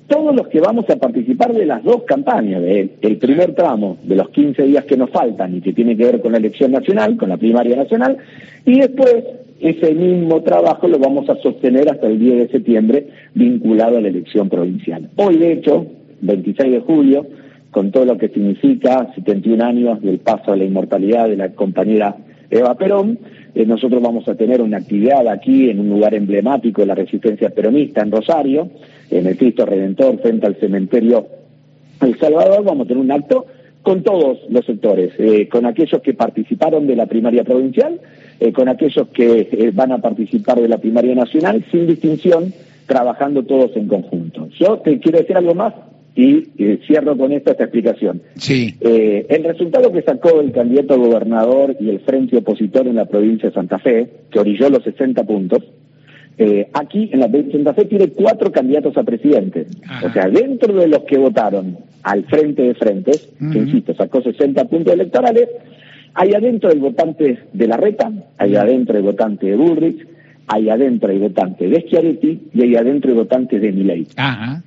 todos 0.07 0.35
los 0.35 0.47
que 0.49 0.59
vamos 0.59 0.85
a 0.89 0.97
participar 0.97 1.53
de 1.53 1.65
las 1.65 1.83
dos 1.83 2.03
campañas, 2.03 2.61
de 2.61 2.89
el 3.01 3.17
primer 3.17 3.55
tramo 3.55 3.97
de 4.03 4.15
los 4.15 4.29
15 4.29 4.63
días 4.63 4.85
que 4.85 4.97
nos 4.97 5.09
faltan 5.09 5.55
y 5.55 5.61
que 5.61 5.73
tiene 5.73 5.97
que 5.97 6.05
ver 6.05 6.21
con 6.21 6.33
la 6.33 6.37
elección 6.37 6.71
nacional, 6.71 7.17
con 7.17 7.29
la 7.29 7.37
primaria 7.37 7.75
nacional, 7.75 8.17
y 8.65 8.79
después 8.79 9.23
ese 9.59 9.95
mismo 9.95 10.41
trabajo 10.43 10.87
lo 10.87 10.99
vamos 10.99 11.29
a 11.29 11.35
sostener 11.37 11.89
hasta 11.89 12.07
el 12.07 12.19
10 12.19 12.37
de 12.37 12.47
septiembre 12.49 13.07
vinculado 13.33 13.97
a 13.97 14.01
la 14.01 14.09
elección 14.09 14.49
provincial. 14.49 15.09
Hoy, 15.15 15.37
de 15.37 15.53
hecho, 15.53 15.87
26 16.21 16.71
de 16.71 16.79
julio, 16.81 17.25
con 17.71 17.91
todo 17.91 18.05
lo 18.05 18.17
que 18.17 18.29
significa 18.29 19.11
71 19.15 19.63
años 19.63 20.01
del 20.01 20.19
paso 20.19 20.51
a 20.51 20.55
la 20.55 20.65
inmortalidad 20.65 21.27
de 21.27 21.37
la 21.37 21.49
compañera 21.49 22.15
Eva 22.59 22.75
Perón, 22.75 23.19
eh, 23.53 23.65
nosotros 23.65 24.01
vamos 24.01 24.27
a 24.27 24.35
tener 24.35 24.61
una 24.61 24.77
actividad 24.77 25.27
aquí 25.27 25.69
en 25.69 25.79
un 25.79 25.89
lugar 25.89 26.13
emblemático 26.13 26.81
de 26.81 26.87
la 26.87 26.95
resistencia 26.95 27.49
peronista 27.49 28.01
en 28.01 28.11
Rosario, 28.11 28.69
en 29.09 29.27
el 29.27 29.37
Cristo 29.37 29.65
Redentor, 29.65 30.19
frente 30.19 30.45
al 30.45 30.55
cementerio 30.55 31.27
El 32.01 32.17
Salvador. 32.19 32.63
Vamos 32.63 32.85
a 32.85 32.87
tener 32.87 33.03
un 33.03 33.11
acto 33.11 33.45
con 33.81 34.03
todos 34.03 34.39
los 34.49 34.65
sectores, 34.65 35.13
eh, 35.19 35.47
con 35.47 35.65
aquellos 35.65 36.01
que 36.01 36.13
participaron 36.13 36.87
de 36.87 36.95
la 36.95 37.05
primaria 37.05 37.43
provincial, 37.43 37.99
eh, 38.39 38.51
con 38.51 38.67
aquellos 38.67 39.07
que 39.09 39.71
van 39.73 39.91
a 39.91 39.99
participar 39.99 40.59
de 40.59 40.67
la 40.67 40.79
primaria 40.79 41.13
nacional, 41.13 41.63
sin 41.71 41.85
distinción, 41.85 42.51
trabajando 42.87 43.43
todos 43.43 43.75
en 43.75 43.87
conjunto. 43.87 44.49
Yo 44.59 44.79
te 44.79 44.99
quiero 44.99 45.19
decir 45.19 45.37
algo 45.37 45.53
más, 45.53 45.73
y 46.15 46.47
cierro 46.87 47.17
con 47.17 47.33
esta, 47.33 47.51
esta 47.51 47.65
explicación. 47.65 48.21
Sí. 48.35 48.75
Eh, 48.79 49.25
el 49.29 49.43
resultado 49.43 49.91
que 49.91 50.01
sacó 50.01 50.39
el 50.39 50.53
candidato 50.53 50.93
a 50.93 50.97
gobernador 50.97 51.75
y 51.79 51.89
el 51.89 51.99
frente 51.99 52.37
opositor 52.37 52.87
en 52.87 52.95
la 52.95 53.05
provincia 53.05 53.49
de 53.49 53.55
Santa 53.55 53.79
Fe, 53.79 54.09
que 54.31 54.39
orilló 54.39 54.69
los 54.69 54.83
60 54.83 55.23
puntos, 55.25 55.63
eh, 56.37 56.69
aquí 56.73 57.09
en 57.11 57.19
la 57.19 57.27
provincia 57.27 57.57
de 57.57 57.63
Santa 57.65 57.81
Fe 57.81 57.87
tiene 57.89 58.07
cuatro 58.09 58.49
candidatos 58.51 58.95
a 58.97 59.03
presidente. 59.03 59.67
O 60.05 60.11
sea, 60.13 60.29
dentro 60.29 60.73
de 60.73 60.87
los 60.87 61.03
que 61.03 61.17
votaron 61.17 61.77
al 62.03 62.23
frente 62.25 62.61
de 62.61 62.75
frentes, 62.75 63.29
que 63.51 63.57
insisto, 63.57 63.93
sacó 63.93 64.21
60 64.21 64.63
puntos 64.65 64.93
electorales, 64.93 65.49
hay 66.13 66.33
adentro 66.33 66.71
el 66.71 66.79
votante 66.79 67.39
de 67.51 67.67
la 67.67 67.75
Reta, 67.75 68.09
hay 68.37 68.55
adentro 68.55 68.97
el 68.97 69.03
votante 69.03 69.47
de 69.47 69.57
Bullrich, 69.57 70.14
hay 70.47 70.69
adentro 70.69 71.11
el 71.11 71.19
votante 71.19 71.67
de 71.67 71.81
Schiaretti 71.81 72.39
y 72.53 72.61
hay 72.61 72.75
adentro 72.75 73.11
el 73.11 73.17
votante 73.17 73.59
de 73.59 73.71
Milei. 73.71 74.07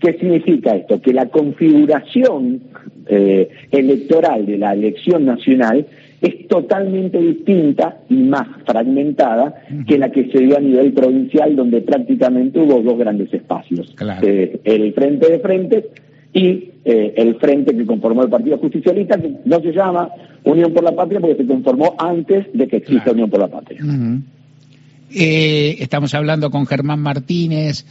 ¿Qué 0.00 0.14
significa 0.14 0.74
esto? 0.74 1.00
Que 1.00 1.12
la 1.12 1.26
configuración 1.26 2.60
eh, 3.06 3.48
electoral 3.70 4.46
de 4.46 4.58
la 4.58 4.72
elección 4.72 5.24
nacional 5.24 5.86
es 6.20 6.48
totalmente 6.48 7.18
distinta 7.18 7.98
y 8.08 8.16
más 8.16 8.48
fragmentada 8.66 9.54
que 9.86 9.98
la 9.98 10.10
que 10.10 10.28
se 10.30 10.40
dio 10.40 10.56
a 10.56 10.60
nivel 10.60 10.92
provincial, 10.92 11.54
donde 11.54 11.80
prácticamente 11.80 12.58
hubo 12.58 12.82
dos 12.82 12.98
grandes 12.98 13.32
espacios. 13.32 13.94
Eh, 14.22 14.60
el 14.64 14.92
frente 14.94 15.30
de 15.30 15.38
frente 15.38 15.86
y 16.32 16.70
eh, 16.84 17.14
el 17.16 17.36
frente 17.36 17.76
que 17.76 17.86
conformó 17.86 18.22
el 18.24 18.30
Partido 18.30 18.58
Justicialista, 18.58 19.16
que 19.20 19.32
no 19.44 19.60
se 19.60 19.72
llama 19.72 20.10
Unión 20.44 20.72
por 20.72 20.82
la 20.82 20.92
Patria 20.92 21.20
porque 21.20 21.36
se 21.36 21.46
conformó 21.46 21.94
antes 21.98 22.46
de 22.52 22.66
que 22.66 22.78
exista 22.78 23.12
Unión 23.12 23.30
por 23.30 23.40
la 23.40 23.48
Patria. 23.48 23.80
Eh, 25.10 25.76
estamos 25.80 26.14
hablando 26.14 26.50
con 26.50 26.66
Germán 26.66 27.00
Martínez, 27.00 27.84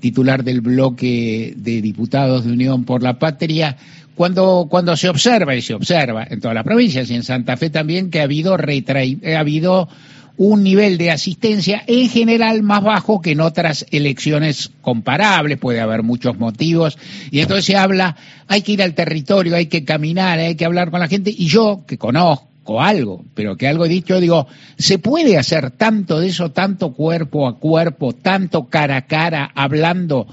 titular 0.00 0.42
del 0.42 0.60
bloque 0.60 1.54
de 1.56 1.80
diputados 1.80 2.44
de 2.44 2.52
Unión 2.52 2.84
por 2.84 3.02
la 3.02 3.18
Patria. 3.18 3.76
Cuando, 4.14 4.66
cuando 4.70 4.96
se 4.96 5.08
observa, 5.08 5.54
y 5.54 5.62
se 5.62 5.74
observa 5.74 6.26
en 6.28 6.40
todas 6.40 6.54
las 6.54 6.64
provincias 6.64 7.10
y 7.10 7.14
en 7.14 7.22
Santa 7.22 7.56
Fe 7.56 7.70
también, 7.70 8.10
que 8.10 8.20
ha 8.20 8.24
habido, 8.24 8.54
ha 8.54 9.38
habido 9.38 9.88
un 10.36 10.62
nivel 10.62 10.98
de 10.98 11.10
asistencia 11.10 11.82
en 11.86 12.08
general 12.08 12.62
más 12.62 12.82
bajo 12.82 13.20
que 13.20 13.32
en 13.32 13.40
otras 13.40 13.86
elecciones 13.90 14.70
comparables, 14.80 15.58
puede 15.58 15.80
haber 15.80 16.02
muchos 16.02 16.38
motivos, 16.38 16.98
y 17.30 17.40
entonces 17.40 17.64
se 17.64 17.76
habla, 17.76 18.16
hay 18.48 18.62
que 18.62 18.72
ir 18.72 18.82
al 18.82 18.94
territorio, 18.94 19.56
hay 19.56 19.66
que 19.66 19.84
caminar, 19.84 20.38
hay 20.38 20.54
que 20.56 20.64
hablar 20.64 20.90
con 20.90 21.00
la 21.00 21.08
gente, 21.08 21.34
y 21.36 21.46
yo, 21.46 21.84
que 21.86 21.98
conozco, 21.98 22.48
algo, 22.80 23.24
pero 23.34 23.56
que 23.56 23.68
algo 23.68 23.84
he 23.84 23.88
dicho, 23.88 24.20
digo, 24.20 24.46
¿se 24.78 24.98
puede 24.98 25.36
hacer 25.36 25.70
tanto 25.70 26.20
de 26.20 26.28
eso, 26.28 26.50
tanto 26.50 26.92
cuerpo 26.92 27.46
a 27.46 27.58
cuerpo, 27.58 28.14
tanto 28.14 28.64
cara 28.64 28.96
a 28.96 29.06
cara, 29.06 29.50
hablando 29.54 30.26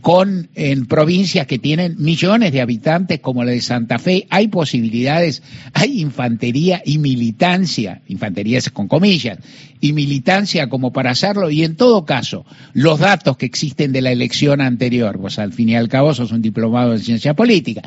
con 0.00 0.48
en 0.56 0.86
provincias 0.86 1.46
que 1.46 1.60
tienen 1.60 1.94
millones 1.98 2.52
de 2.52 2.60
habitantes 2.60 3.20
como 3.20 3.44
la 3.44 3.52
de 3.52 3.60
Santa 3.60 3.98
Fe? 3.98 4.26
Hay 4.28 4.48
posibilidades, 4.48 5.42
hay 5.72 6.00
infantería 6.00 6.82
y 6.84 6.98
militancia, 6.98 8.02
infantería 8.08 8.58
es 8.58 8.70
con 8.70 8.88
comillas, 8.88 9.38
y 9.80 9.92
militancia 9.92 10.68
como 10.68 10.92
para 10.92 11.10
hacerlo, 11.10 11.50
y 11.50 11.62
en 11.62 11.76
todo 11.76 12.04
caso, 12.04 12.44
los 12.72 12.98
datos 12.98 13.36
que 13.36 13.46
existen 13.46 13.92
de 13.92 14.02
la 14.02 14.10
elección 14.10 14.60
anterior, 14.60 15.18
pues 15.20 15.38
al 15.38 15.52
fin 15.52 15.68
y 15.68 15.76
al 15.76 15.88
cabo 15.88 16.14
sos 16.14 16.32
un 16.32 16.42
diplomado 16.42 16.92
en 16.92 17.00
ciencia 17.00 17.34
política, 17.34 17.82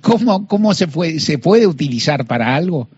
¿cómo, 0.00 0.46
cómo 0.46 0.72
se, 0.74 0.88
puede, 0.88 1.20
se 1.20 1.38
puede 1.38 1.66
utilizar 1.66 2.26
para 2.26 2.54
algo? 2.54 2.88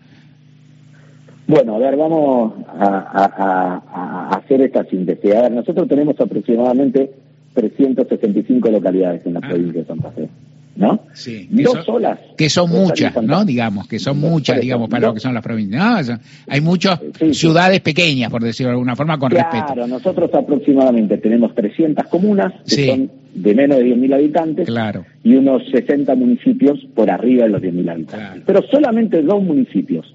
Bueno, 1.47 1.75
a 1.75 1.79
ver, 1.79 1.95
vamos 1.95 2.53
a, 2.67 4.29
hacer 4.37 4.61
esta 4.61 4.83
síntesis. 4.85 5.33
A 5.35 5.43
ver, 5.43 5.51
nosotros 5.51 5.87
tenemos 5.87 6.19
aproximadamente 6.19 7.11
365 7.53 8.69
localidades 8.69 9.25
en 9.25 9.33
la 9.33 9.39
ah. 9.43 9.49
provincia 9.49 9.81
de 9.81 9.87
Santa 9.87 10.11
Fe. 10.11 10.29
¿No? 10.75 10.99
Sí. 11.13 11.47
Que 11.55 11.63
son, 11.63 11.83
solas. 11.85 12.19
Que 12.35 12.49
son 12.49 12.69
muchas, 12.69 13.15
¿no? 13.23 13.45
Digamos, 13.45 13.87
que 13.87 13.97
son 13.97 14.19
muchas, 14.19 14.59
digamos, 14.59 14.89
para 14.89 15.07
lo 15.07 15.13
que 15.13 15.21
son 15.21 15.33
las 15.33 15.41
provincias. 15.41 16.09
No, 16.09 16.19
hay 16.49 16.59
muchas 16.59 16.99
ciudades 17.31 17.79
pequeñas, 17.79 18.29
por 18.29 18.43
decirlo 18.43 18.71
de 18.71 18.73
alguna 18.73 18.93
forma, 18.93 19.17
con 19.17 19.31
respeto. 19.31 19.67
Claro, 19.67 19.87
nosotros 19.87 20.29
aproximadamente 20.33 21.17
tenemos 21.19 21.55
300 21.55 22.05
comunas 22.07 22.51
que 22.67 22.87
son 22.87 23.09
de 23.35 23.55
menos 23.55 23.77
de 23.77 23.85
10.000 23.85 24.13
habitantes 24.15 24.67
claro. 24.67 25.05
y 25.23 25.35
unos 25.35 25.61
60 25.71 26.13
municipios 26.15 26.85
por 26.93 27.09
arriba 27.09 27.43
de 27.43 27.51
los 27.51 27.61
10.000 27.61 27.91
habitantes. 27.91 28.43
Pero 28.45 28.61
solamente 28.69 29.21
dos 29.21 29.41
municipios 29.41 30.14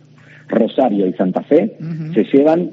Rosario 0.50 1.06
y 1.06 1.12
Santa 1.14 1.42
Fe, 1.42 1.76
se 2.14 2.24
llevan 2.24 2.70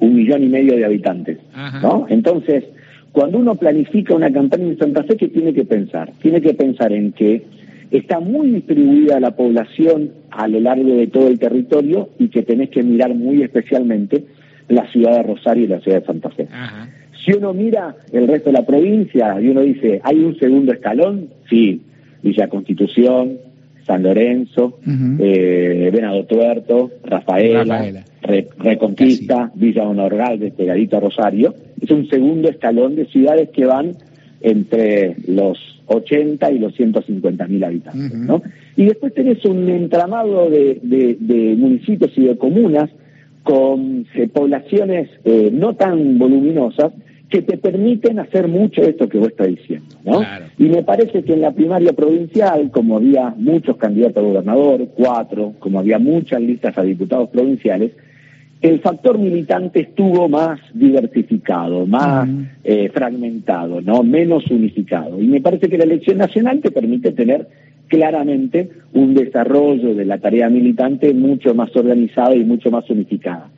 un 0.00 0.14
millón 0.14 0.42
y 0.42 0.48
medio 0.48 0.76
de 0.76 0.84
habitantes, 0.84 1.38
¿no? 1.82 2.06
Entonces, 2.08 2.64
cuando 3.12 3.38
uno 3.38 3.54
planifica 3.54 4.14
una 4.14 4.32
campaña 4.32 4.64
en 4.64 4.78
Santa 4.78 5.04
Fe, 5.04 5.16
¿qué 5.16 5.28
tiene 5.28 5.52
que 5.54 5.64
pensar? 5.64 6.10
Tiene 6.20 6.40
que 6.40 6.54
pensar 6.54 6.92
en 6.92 7.12
que 7.12 7.44
está 7.90 8.18
muy 8.18 8.48
distribuida 8.50 9.20
la 9.20 9.36
población 9.36 10.10
a 10.30 10.48
lo 10.48 10.58
largo 10.60 10.96
de 10.96 11.06
todo 11.06 11.28
el 11.28 11.38
territorio 11.38 12.08
y 12.18 12.28
que 12.28 12.42
tenés 12.42 12.70
que 12.70 12.82
mirar 12.82 13.14
muy 13.14 13.42
especialmente 13.42 14.24
la 14.68 14.90
ciudad 14.90 15.16
de 15.16 15.22
Rosario 15.22 15.64
y 15.64 15.68
la 15.68 15.80
ciudad 15.80 16.00
de 16.00 16.06
Santa 16.06 16.30
Fe. 16.30 16.48
Si 17.24 17.32
uno 17.32 17.54
mira 17.54 17.94
el 18.12 18.26
resto 18.26 18.50
de 18.50 18.54
la 18.54 18.66
provincia 18.66 19.40
y 19.40 19.48
uno 19.48 19.60
dice, 19.60 20.00
¿hay 20.02 20.18
un 20.18 20.36
segundo 20.38 20.72
escalón? 20.72 21.28
Sí, 21.48 21.80
Villa 22.22 22.48
Constitución, 22.48 23.38
San 23.86 24.02
Lorenzo, 24.02 24.78
eh, 24.86 25.90
Venado 25.92 26.24
Tuerto, 26.24 26.90
Rafaela, 27.04 28.04
Reconquista, 28.58 29.50
Villa 29.54 29.86
Honorgal, 29.86 30.38
pegadito 30.56 30.96
a 30.96 31.00
Rosario. 31.00 31.54
Es 31.80 31.90
un 31.90 32.08
segundo 32.08 32.48
escalón 32.48 32.96
de 32.96 33.06
ciudades 33.06 33.50
que 33.50 33.66
van 33.66 33.92
entre 34.40 35.16
los 35.26 35.58
80 35.86 36.50
y 36.52 36.58
los 36.58 36.74
150 36.74 37.46
mil 37.46 37.64
habitantes. 37.64 38.14
¿no? 38.14 38.42
Y 38.76 38.84
después 38.84 39.14
tenés 39.14 39.44
un 39.44 39.68
entramado 39.68 40.50
de, 40.50 40.78
de, 40.82 41.56
municipios 41.56 42.12
y 42.16 42.24
de 42.24 42.36
comunas 42.36 42.90
con 43.42 44.06
eh, 44.14 44.28
poblaciones 44.28 45.10
eh, 45.24 45.50
no 45.52 45.74
tan 45.74 46.18
voluminosas, 46.18 46.92
que 47.28 47.42
te 47.42 47.56
permiten 47.56 48.18
hacer 48.18 48.48
mucho 48.48 48.82
de 48.82 48.90
esto 48.90 49.08
que 49.08 49.18
vos 49.18 49.28
estás 49.28 49.48
diciendo, 49.48 49.96
¿no? 50.04 50.22
Y 50.58 50.64
me 50.64 50.82
parece 50.82 51.22
que 51.22 51.32
en 51.32 51.40
la 51.40 51.52
primaria 51.52 51.92
provincial, 51.92 52.70
como 52.70 52.96
había 52.96 53.34
muchos 53.36 53.76
candidatos 53.76 54.18
a 54.18 54.26
gobernador, 54.26 54.88
cuatro, 54.94 55.54
como 55.58 55.78
había 55.78 55.98
muchas 55.98 56.40
listas 56.40 56.76
a 56.78 56.82
diputados 56.82 57.30
provinciales, 57.30 57.92
el 58.60 58.80
factor 58.80 59.18
militante 59.18 59.80
estuvo 59.80 60.28
más 60.28 60.58
diversificado, 60.72 61.86
más 61.86 62.28
eh, 62.62 62.88
fragmentado, 62.88 63.82
no 63.82 64.02
menos 64.02 64.50
unificado. 64.50 65.20
Y 65.20 65.26
me 65.26 65.40
parece 65.40 65.68
que 65.68 65.76
la 65.76 65.84
elección 65.84 66.18
nacional 66.18 66.60
te 66.60 66.70
permite 66.70 67.12
tener 67.12 67.46
claramente 67.88 68.70
un 68.94 69.14
desarrollo 69.14 69.94
de 69.94 70.04
la 70.06 70.18
tarea 70.18 70.48
militante 70.48 71.12
mucho 71.12 71.54
más 71.54 71.76
organizada 71.76 72.34
y 72.34 72.44
mucho 72.44 72.70
más 72.70 72.88
unificada. 72.88 73.50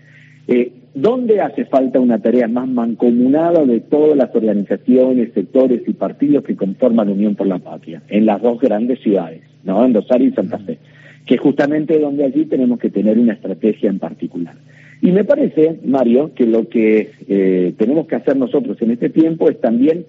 Eh, 0.48 0.72
¿Dónde 0.96 1.42
hace 1.42 1.66
falta 1.66 2.00
una 2.00 2.20
tarea 2.20 2.48
más 2.48 2.66
mancomunada 2.66 3.66
de 3.66 3.80
todas 3.80 4.16
las 4.16 4.34
organizaciones, 4.34 5.30
sectores 5.34 5.82
y 5.86 5.92
partidos 5.92 6.42
que 6.42 6.56
conforman 6.56 7.10
Unión 7.10 7.34
por 7.34 7.46
la 7.46 7.58
Patria? 7.58 8.00
En 8.08 8.24
las 8.24 8.40
dos 8.40 8.58
grandes 8.58 9.00
ciudades, 9.00 9.42
¿no? 9.62 9.84
En 9.84 9.92
Rosario 9.92 10.28
y 10.28 10.32
Santa 10.32 10.56
Fe, 10.56 10.78
que 11.26 11.36
justamente 11.36 11.98
donde 11.98 12.24
allí 12.24 12.46
tenemos 12.46 12.78
que 12.78 12.88
tener 12.88 13.18
una 13.18 13.34
estrategia 13.34 13.90
en 13.90 13.98
particular. 13.98 14.54
Y 15.02 15.12
me 15.12 15.24
parece, 15.24 15.78
Mario, 15.84 16.32
que 16.34 16.46
lo 16.46 16.66
que 16.66 17.10
eh, 17.28 17.74
tenemos 17.76 18.06
que 18.06 18.16
hacer 18.16 18.38
nosotros 18.38 18.80
en 18.80 18.92
este 18.92 19.10
tiempo 19.10 19.50
es 19.50 19.60
también 19.60 20.06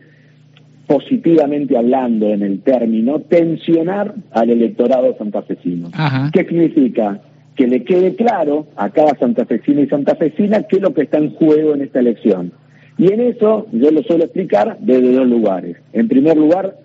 positivamente 0.88 1.78
hablando 1.78 2.30
en 2.30 2.44
el 2.44 2.62
término, 2.62 3.20
tensionar 3.20 4.16
al 4.32 4.52
electorado 4.52 5.18
santafesino. 5.18 5.92
¿Qué 6.32 6.46
significa? 6.46 7.20
Que 7.58 7.68
le 7.68 7.84
quede 7.84 8.16
claro 8.16 8.68
a 8.78 8.92
cada 8.92 9.18
santafesino 9.18 9.82
y 9.82 9.88
santafesina 9.88 10.64
qué 10.64 10.78
es 10.78 10.82
lo 10.82 10.94
que 10.94 11.02
está 11.02 11.18
en 11.18 11.32
juego 11.32 11.74
en 11.74 11.82
esta 11.82 12.00
elección. 12.00 12.54
Y 12.98 13.12
en 13.12 13.20
eso 13.20 13.68
yo 13.72 13.92
lo 13.92 14.02
suelo 14.04 14.24
explicar 14.24 14.78
desde 14.80 15.12
dos 15.12 15.28
lugares. 15.28 15.78
En 15.92 16.08
primer 16.08 16.38
lugar, 16.38 16.78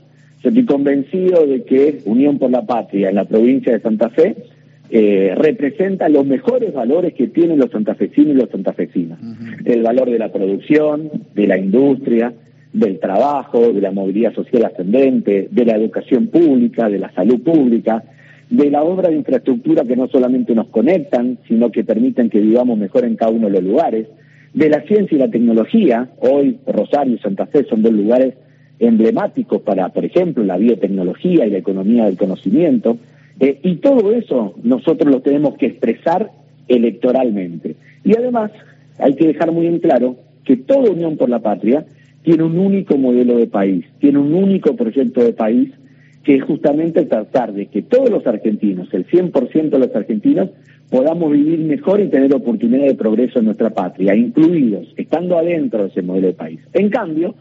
estoy 0.43 0.64
convencido 0.64 1.47
de 1.47 1.62
que 1.62 2.00
Unión 2.07 2.38
por 2.38 2.50
la 2.50 2.62
Patria 2.62 3.11
en 3.11 3.14
la 3.14 3.25
provincia 3.26 3.73
de 3.73 3.81
Santa 3.81 4.11
Fe 4.11 4.35
eh, 4.91 5.35
representa 5.37 6.11
los 6.11 6.26
mejores 6.26 6.75
valores 6.75 7.14
que 7.14 7.29
tienen 7.29 7.59
los 7.59 7.71
santafesinos 7.71 8.35
y 8.35 8.38
los 8.38 8.50
santafesinas. 8.50 9.19
El 9.64 9.83
valor 9.83 10.11
de 10.11 10.19
la 10.19 10.31
producción, 10.31 11.11
de 11.35 11.47
la 11.47 11.57
industria, 11.57 12.35
del 12.75 12.99
trabajo, 12.99 13.73
de 13.73 13.81
la 13.81 13.91
movilidad 13.91 14.35
social 14.35 14.67
ascendente, 14.67 15.49
de 15.50 15.64
la 15.64 15.76
educación 15.76 16.26
pública, 16.26 16.91
de 16.91 16.99
la 16.99 17.11
salud 17.12 17.41
pública, 17.43 18.05
de 18.52 18.71
la 18.71 18.82
obra 18.82 19.09
de 19.09 19.16
infraestructura 19.16 19.82
que 19.85 19.97
no 19.97 20.09
solamente 20.09 20.54
nos 20.54 20.68
conectan, 20.68 21.38
sino 21.49 21.73
que 21.73 21.85
permiten 21.85 22.28
que 22.28 22.38
vivamos 22.38 22.76
mejor 22.76 23.06
en 23.06 23.16
cada 23.16 23.32
uno 23.32 23.47
de 23.47 23.54
los 23.54 23.62
lugares, 23.62 24.09
de 24.52 24.68
la 24.68 24.82
ciencia 24.82 25.16
y 25.16 25.18
la 25.18 25.30
tecnología. 25.30 26.11
Hoy 26.18 26.59
Rosario 26.66 27.14
y 27.14 27.18
Santa 27.18 27.47
Fe 27.47 27.64
son 27.64 27.82
dos 27.82 27.92
lugares 27.92 28.35
emblemáticos 28.78 29.62
para, 29.62 29.88
por 29.88 30.04
ejemplo, 30.04 30.44
la 30.44 30.59
biotecnología 30.59 31.47
y 31.47 31.50
la 31.50 31.59
economía 31.59 32.04
del 32.04 32.18
conocimiento. 32.18 32.99
Eh, 33.40 33.59
y 33.62 33.76
todo 33.76 34.12
eso 34.12 34.52
nosotros 34.62 35.11
lo 35.11 35.23
tenemos 35.23 35.56
que 35.56 35.68
expresar 35.68 36.30
electoralmente. 36.68 37.76
Y 38.04 38.14
además 38.18 38.50
hay 38.99 39.14
que 39.14 39.28
dejar 39.28 39.50
muy 39.50 39.66
en 39.66 39.78
claro 39.78 40.16
que 40.44 40.59
toda 40.59 40.90
Unión 40.90 41.16
por 41.16 41.30
la 41.30 41.38
Patria 41.38 41.87
tiene 42.23 42.42
un 42.42 42.59
único 42.59 42.99
modelo 42.99 43.38
de 43.38 43.47
país, 43.47 43.87
tiene 43.99 44.18
un 44.18 44.35
único 44.35 44.76
proyecto 44.76 45.25
de 45.25 45.32
país 45.32 45.71
que 46.25 46.37
es 46.37 46.45
justamente 46.45 47.05
tratar 47.07 47.52
de 47.52 47.67
que 47.67 47.83
todos 47.83 48.11
los 48.11 48.26
argentinos, 48.26 48.88
el 48.93 49.07
100% 49.07 49.71
de 49.71 49.79
los 49.79 49.95
argentinos, 49.95 50.50
podamos 50.91 51.33
vivir 51.33 51.59
mejor 51.61 52.00
y 52.00 52.09
tener 52.09 52.35
oportunidad 52.35 52.87
de 52.87 52.95
progreso 52.95 53.38
en 53.38 53.47
nuestra 53.47 53.71
patria, 53.71 54.14
incluidos, 54.14 54.93
estando 54.97 55.38
adentro 55.38 55.85
de 55.85 55.88
ese 55.88 56.02
modelo 56.02 56.29
de 56.29 56.35
país. 56.35 56.61
En 56.75 56.91
cambio, 56.91 57.35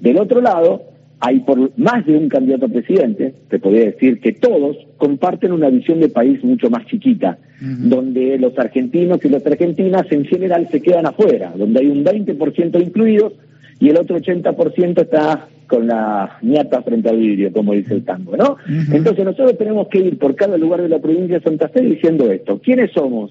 del 0.00 0.18
otro 0.18 0.40
lado, 0.40 0.82
hay 1.20 1.40
por 1.40 1.78
más 1.78 2.04
de 2.06 2.16
un 2.16 2.28
candidato 2.28 2.66
a 2.66 2.68
presidente, 2.68 3.34
te 3.48 3.58
podría 3.58 3.86
decir 3.86 4.20
que 4.20 4.32
todos 4.32 4.76
comparten 4.96 5.52
una 5.52 5.70
visión 5.70 6.00
de 6.00 6.08
país 6.08 6.42
mucho 6.44 6.70
más 6.70 6.86
chiquita, 6.86 7.38
donde 7.60 8.38
los 8.38 8.58
argentinos 8.58 9.24
y 9.24 9.30
las 9.30 9.46
argentinas 9.46 10.04
en 10.10 10.26
general 10.26 10.68
se 10.70 10.82
quedan 10.82 11.06
afuera, 11.06 11.54
donde 11.56 11.80
hay 11.80 11.86
un 11.86 12.04
20% 12.04 12.82
incluidos 12.82 13.32
y 13.80 13.88
el 13.88 13.96
otro 13.96 14.18
80% 14.18 15.02
está 15.02 15.48
con 15.66 15.86
la 15.86 16.38
ñata 16.42 16.82
frente 16.82 17.08
al 17.08 17.18
vidrio, 17.18 17.52
como 17.52 17.72
dice 17.72 17.94
el 17.94 18.04
tango, 18.04 18.36
¿no? 18.36 18.56
Entonces 18.92 19.24
nosotros 19.24 19.58
tenemos 19.58 19.88
que 19.88 19.98
ir 19.98 20.18
por 20.18 20.34
cada 20.34 20.56
lugar 20.56 20.82
de 20.82 20.88
la 20.88 20.98
provincia 20.98 21.38
de 21.38 21.44
Santa 21.44 21.68
Fe 21.68 21.82
diciendo 21.82 22.30
esto, 22.30 22.60
¿quiénes 22.62 22.92
somos? 22.92 23.30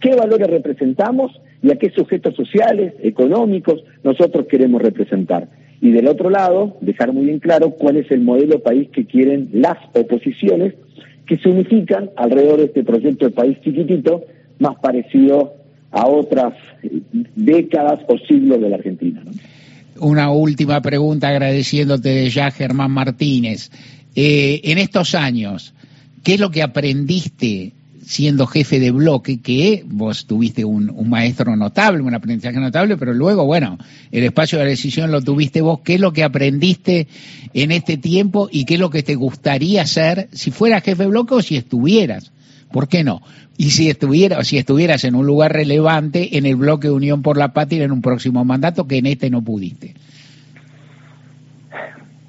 ¿Qué 0.00 0.14
valores 0.14 0.48
representamos? 0.48 1.40
¿Y 1.62 1.70
a 1.70 1.76
qué 1.76 1.90
sujetos 1.90 2.34
sociales, 2.34 2.94
económicos 3.02 3.84
nosotros 4.02 4.46
queremos 4.46 4.80
representar? 4.80 5.48
Y 5.80 5.92
del 5.92 6.08
otro 6.08 6.30
lado, 6.30 6.76
dejar 6.80 7.12
muy 7.12 7.30
en 7.30 7.38
claro 7.38 7.70
cuál 7.70 7.96
es 7.96 8.10
el 8.10 8.20
modelo 8.20 8.60
país 8.60 8.88
que 8.90 9.06
quieren 9.06 9.48
las 9.52 9.78
oposiciones 9.94 10.74
que 11.26 11.38
se 11.38 11.48
unifican 11.48 12.10
alrededor 12.16 12.58
de 12.58 12.64
este 12.66 12.82
proyecto 12.82 13.26
de 13.26 13.30
país 13.30 13.58
chiquitito, 13.62 14.24
más 14.58 14.76
parecido 14.80 15.54
a 15.92 16.06
otras 16.06 16.54
décadas 17.34 18.00
o 18.08 18.18
siglos 18.18 18.60
de 18.60 18.68
la 18.68 18.76
Argentina. 18.76 19.22
¿no? 19.24 19.30
Una 20.00 20.30
última 20.30 20.80
pregunta 20.80 21.28
agradeciéndote 21.28 22.28
ya, 22.30 22.50
Germán 22.50 22.90
Martínez. 22.90 23.70
Eh, 24.14 24.60
en 24.64 24.78
estos 24.78 25.14
años, 25.14 25.72
¿qué 26.24 26.34
es 26.34 26.40
lo 26.40 26.50
que 26.50 26.62
aprendiste 26.62 27.72
siendo 28.10 28.48
jefe 28.48 28.80
de 28.80 28.90
bloque, 28.90 29.40
que 29.40 29.84
vos 29.86 30.26
tuviste 30.26 30.64
un, 30.64 30.92
maestro 31.08 31.54
notable, 31.54 32.02
un 32.02 32.12
aprendizaje 32.12 32.58
notable, 32.58 32.96
pero 32.96 33.14
luego, 33.14 33.44
bueno, 33.44 33.78
el 34.10 34.24
espacio 34.24 34.58
de 34.58 34.64
la 34.64 34.70
decisión 34.70 35.12
lo 35.12 35.22
tuviste 35.22 35.60
vos. 35.60 35.78
¿Qué 35.84 35.94
es 35.94 36.00
lo 36.00 36.12
que 36.12 36.24
aprendiste 36.24 37.06
en 37.54 37.70
este 37.70 37.98
tiempo 37.98 38.48
y 38.50 38.64
qué 38.64 38.74
es 38.74 38.80
lo 38.80 38.90
que 38.90 39.04
te 39.04 39.14
gustaría 39.14 39.82
hacer 39.82 40.28
si 40.32 40.50
fueras 40.50 40.82
jefe 40.82 41.04
de 41.04 41.08
bloque 41.08 41.34
o 41.34 41.42
si 41.42 41.56
estuvieras? 41.56 42.32
¿Por 42.72 42.88
qué 42.88 43.04
no? 43.04 43.20
Y 43.56 43.70
si 43.70 43.88
estuviera, 43.88 44.42
si 44.44 44.58
estuvieras 44.58 45.04
en 45.04 45.14
un 45.14 45.26
lugar 45.26 45.52
relevante 45.52 46.38
en 46.38 46.46
el 46.46 46.56
bloque 46.56 46.88
de 46.88 46.94
Unión 46.94 47.22
por 47.22 47.36
la 47.36 47.52
Patria 47.52 47.84
en 47.84 47.92
un 47.92 48.02
próximo 48.02 48.44
mandato 48.44 48.86
que 48.86 48.98
en 48.98 49.06
este 49.06 49.30
no 49.30 49.42
pudiste. 49.42 49.94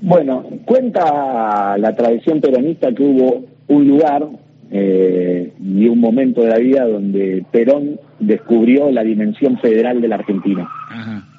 Bueno, 0.01 0.43
cuenta 0.65 1.77
la 1.77 1.95
tradición 1.95 2.41
peronista 2.41 2.91
que 2.91 3.03
hubo 3.03 3.45
un 3.67 3.87
lugar 3.87 4.27
eh, 4.71 5.53
y 5.63 5.87
un 5.87 5.99
momento 5.99 6.41
de 6.41 6.49
la 6.49 6.57
vida 6.57 6.87
donde 6.87 7.45
Perón 7.51 7.99
descubrió 8.19 8.89
la 8.89 9.03
dimensión 9.03 9.59
federal 9.59 10.01
de 10.01 10.07
la 10.07 10.15
Argentina. 10.15 10.67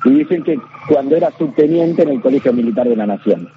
Y 0.04 0.10
dicen 0.10 0.42
que 0.42 0.58
cuando 0.88 1.16
era 1.16 1.30
subteniente 1.38 2.02
en 2.02 2.10
el 2.10 2.20
Colegio 2.20 2.52
Militar 2.52 2.88
de 2.88 2.96
la 2.96 3.06
Nación. 3.06 3.48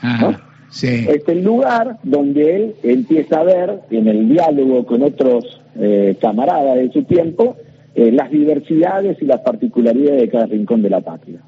Es 1.07 1.27
el 1.27 1.43
lugar 1.43 1.97
donde 2.03 2.55
él 2.55 2.75
empieza 2.83 3.39
a 3.39 3.43
ver, 3.43 3.79
en 3.91 4.07
el 4.07 4.27
diálogo 4.29 4.85
con 4.85 5.03
otros 5.03 5.61
eh, 5.79 6.15
camaradas 6.19 6.77
de 6.77 6.91
su 6.91 7.03
tiempo, 7.03 7.55
eh, 7.95 8.11
las 8.11 8.29
diversidades 8.29 9.21
y 9.21 9.25
las 9.25 9.41
particularidades 9.41 10.21
de 10.21 10.29
cada 10.29 10.47
rincón 10.47 10.81
de 10.81 10.89
la 10.89 11.01
patria. 11.01 11.39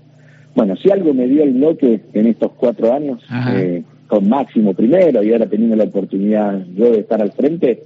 Bueno, 0.56 0.76
si 0.78 0.90
algo 0.90 1.14
me 1.14 1.28
dio 1.28 1.44
el 1.44 1.54
bloque 1.54 2.02
en 2.14 2.28
estos 2.28 2.54
cuatro 2.54 2.94
años, 2.94 3.22
eh, 3.54 3.84
con 4.08 4.30
Máximo 4.30 4.74
primero 4.74 5.22
y 5.22 5.34
ahora 5.34 5.48
teniendo 5.48 5.76
la 5.76 5.84
oportunidad 5.84 6.66
yo 6.76 6.92
de 6.92 7.00
estar 7.00 7.22
al 7.22 7.34
frente, 7.34 7.84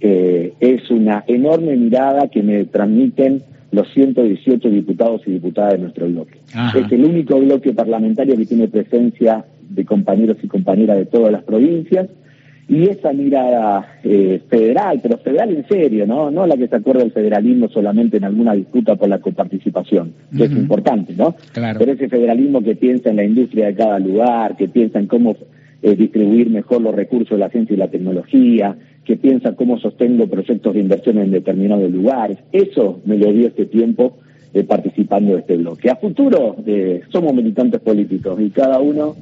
es 0.00 0.90
una 0.90 1.24
enorme 1.26 1.74
mirada 1.76 2.28
que 2.28 2.42
me 2.42 2.66
transmiten 2.66 3.42
los 3.70 3.90
118 3.94 4.68
diputados 4.68 5.22
y 5.26 5.32
diputadas 5.32 5.72
de 5.72 5.78
nuestro 5.78 6.06
bloque. 6.06 6.38
Es 6.78 6.92
el 6.92 7.04
único 7.06 7.40
bloque 7.40 7.72
parlamentario 7.72 8.36
que 8.36 8.44
tiene 8.44 8.68
presencia 8.68 9.46
de 9.68 9.84
compañeros 9.84 10.38
y 10.42 10.48
compañeras 10.48 10.96
de 10.98 11.06
todas 11.06 11.32
las 11.32 11.42
provincias, 11.42 12.08
y 12.68 12.88
esa 12.88 13.12
mirada 13.12 13.98
eh, 14.02 14.40
federal, 14.48 15.00
pero 15.02 15.18
federal 15.18 15.50
en 15.50 15.68
serio, 15.68 16.06
¿no? 16.06 16.30
No 16.30 16.46
la 16.46 16.56
que 16.56 16.68
se 16.68 16.76
acuerda 16.76 17.02
del 17.02 17.12
federalismo 17.12 17.68
solamente 17.68 18.16
en 18.16 18.24
alguna 18.24 18.54
disputa 18.54 18.96
por 18.96 19.08
la 19.08 19.18
coparticipación, 19.18 20.14
que 20.34 20.44
es 20.44 20.52
importante, 20.52 21.14
¿no? 21.14 21.34
Pero 21.52 21.92
ese 21.92 22.08
federalismo 22.08 22.62
que 22.62 22.74
piensa 22.76 23.10
en 23.10 23.16
la 23.16 23.24
industria 23.24 23.66
de 23.66 23.74
cada 23.74 23.98
lugar, 23.98 24.56
que 24.56 24.68
piensa 24.68 24.98
en 24.98 25.06
cómo 25.06 25.36
eh, 25.82 25.94
distribuir 25.94 26.48
mejor 26.48 26.80
los 26.80 26.94
recursos 26.94 27.30
de 27.30 27.38
la 27.38 27.50
ciencia 27.50 27.74
y 27.74 27.78
la 27.78 27.88
tecnología, 27.88 28.76
que 29.04 29.16
piensa 29.16 29.54
cómo 29.54 29.78
sostengo 29.78 30.26
proyectos 30.26 30.72
de 30.72 30.80
inversión 30.80 31.18
en 31.18 31.30
determinados 31.30 31.90
lugares. 31.90 32.38
Eso 32.50 33.02
me 33.04 33.18
lo 33.18 33.30
dio 33.30 33.48
este 33.48 33.66
tiempo 33.66 34.16
eh, 34.54 34.64
participando 34.64 35.34
de 35.34 35.40
este 35.40 35.56
bloque. 35.58 35.90
A 35.90 35.96
futuro 35.96 36.56
somos 37.12 37.34
militantes 37.34 37.82
políticos 37.82 38.40
y 38.40 38.48
cada 38.48 38.80
uno 38.80 39.14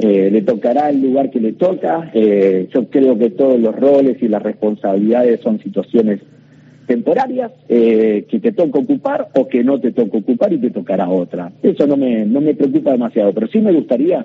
eh, 0.00 0.30
le 0.30 0.42
tocará 0.42 0.90
el 0.90 1.02
lugar 1.02 1.30
que 1.30 1.40
le 1.40 1.54
toca. 1.54 2.10
Eh, 2.14 2.68
yo 2.72 2.88
creo 2.88 3.18
que 3.18 3.30
todos 3.30 3.58
los 3.58 3.74
roles 3.74 4.22
y 4.22 4.28
las 4.28 4.42
responsabilidades 4.42 5.40
son 5.40 5.58
situaciones 5.58 6.20
temporarias 6.86 7.50
eh, 7.68 8.24
que 8.30 8.38
te 8.38 8.52
toca 8.52 8.78
ocupar 8.78 9.28
o 9.34 9.48
que 9.48 9.64
no 9.64 9.80
te 9.80 9.90
toca 9.90 10.18
ocupar 10.18 10.52
y 10.52 10.58
te 10.58 10.70
tocará 10.70 11.08
otra. 11.08 11.50
Eso 11.64 11.86
no 11.88 11.96
me, 11.96 12.24
no 12.26 12.40
me 12.40 12.54
preocupa 12.54 12.92
demasiado, 12.92 13.32
pero 13.32 13.48
sí 13.48 13.58
me 13.58 13.72
gustaría 13.72 14.24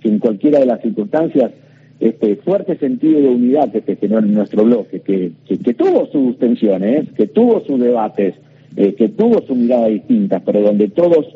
que 0.00 0.08
en 0.08 0.18
cualquiera 0.18 0.58
de 0.58 0.66
las 0.66 0.82
circunstancias 0.82 1.52
este 2.00 2.34
fuerte 2.36 2.76
sentido 2.78 3.20
de 3.20 3.28
unidad 3.28 3.70
que 3.70 3.80
se 3.80 3.94
generó 3.94 4.18
en 4.18 4.34
nuestro 4.34 4.64
bloque, 4.64 5.00
que, 5.00 5.30
que, 5.46 5.74
tuvo 5.74 6.06
sus 6.06 6.36
tensiones, 6.36 7.08
que 7.12 7.28
tuvo 7.28 7.60
sus 7.60 7.78
debates, 7.78 8.34
que 8.74 9.08
tuvo 9.08 9.40
su 9.46 9.54
mirada 9.54 9.86
distinta, 9.86 10.40
pero 10.44 10.62
donde 10.62 10.88
todos 10.88 11.26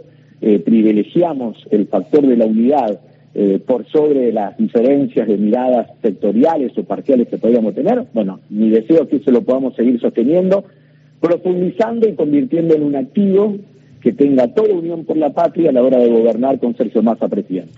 privilegiamos 0.41 1.65
el 1.71 1.87
factor 1.87 2.27
de 2.27 2.37
la 2.37 2.47
unidad 2.47 2.99
eh, 3.39 3.61
por 3.67 3.87
sobre 3.89 4.33
las 4.33 4.57
diferencias 4.57 5.29
de 5.29 5.37
miradas 5.37 5.89
sectoriales 6.01 6.73
o 6.79 6.85
parciales 6.85 7.29
que 7.29 7.37
podríamos 7.37 7.75
tener, 7.75 8.07
bueno, 8.15 8.41
mi 8.49 8.71
deseo 8.71 9.03
es 9.03 9.11
que 9.11 9.17
eso 9.17 9.31
lo 9.31 9.43
podamos 9.43 9.75
seguir 9.75 10.01
sosteniendo, 10.01 10.65
profundizando 11.21 12.09
y 12.09 12.15
convirtiendo 12.15 12.75
en 12.75 12.83
un 12.83 12.97
activo 12.97 13.55
que 14.01 14.15
tenga 14.15 14.55
toda 14.55 14.73
unión 14.73 15.05
por 15.05 15.19
la 15.19 15.35
patria 15.35 15.69
a 15.69 15.73
la 15.75 15.83
hora 15.83 15.99
de 15.99 16.09
gobernar 16.09 16.59
con 16.59 16.75
Sergio 16.79 17.03
Massa 17.03 17.29
presidente. 17.29 17.75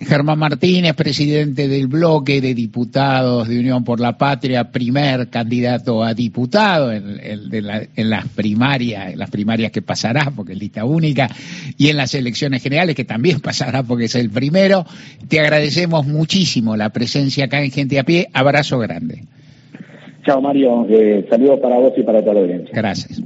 Germán 0.00 0.38
Martínez, 0.38 0.94
presidente 0.94 1.68
del 1.68 1.86
bloque 1.86 2.40
de 2.40 2.54
diputados 2.54 3.48
de 3.48 3.60
Unión 3.60 3.84
por 3.84 4.00
la 4.00 4.16
Patria, 4.16 4.70
primer 4.72 5.28
candidato 5.28 6.02
a 6.02 6.14
diputado 6.14 6.90
en, 6.90 8.10
las 8.10 8.28
primarias, 8.28 9.12
en 9.12 9.18
las 9.18 9.30
primarias 9.30 9.70
que 9.70 9.82
pasará 9.82 10.32
porque 10.34 10.54
es 10.54 10.58
lista 10.58 10.84
única, 10.84 11.28
y 11.76 11.88
en 11.88 11.98
las 11.98 12.14
elecciones 12.14 12.62
generales 12.62 12.96
que 12.96 13.04
también 13.04 13.40
pasará 13.42 13.82
porque 13.82 14.06
es 14.06 14.14
el 14.14 14.30
primero. 14.30 14.86
Te 15.28 15.40
agradecemos 15.40 16.06
muchísimo 16.06 16.76
la 16.76 16.88
presencia 16.90 17.44
acá 17.44 17.62
en 17.62 17.70
Gente 17.70 17.98
a 17.98 18.04
Pie. 18.04 18.28
Abrazo 18.32 18.78
grande. 18.78 19.24
Chao 20.24 20.40
Mario, 20.40 20.86
eh, 20.88 21.26
saludos 21.28 21.60
para 21.60 21.78
vos 21.78 21.92
y 21.96 22.02
para 22.02 22.20
toda 22.20 22.34
la 22.34 22.40
audiencia. 22.40 22.70
Gracias. 22.72 23.22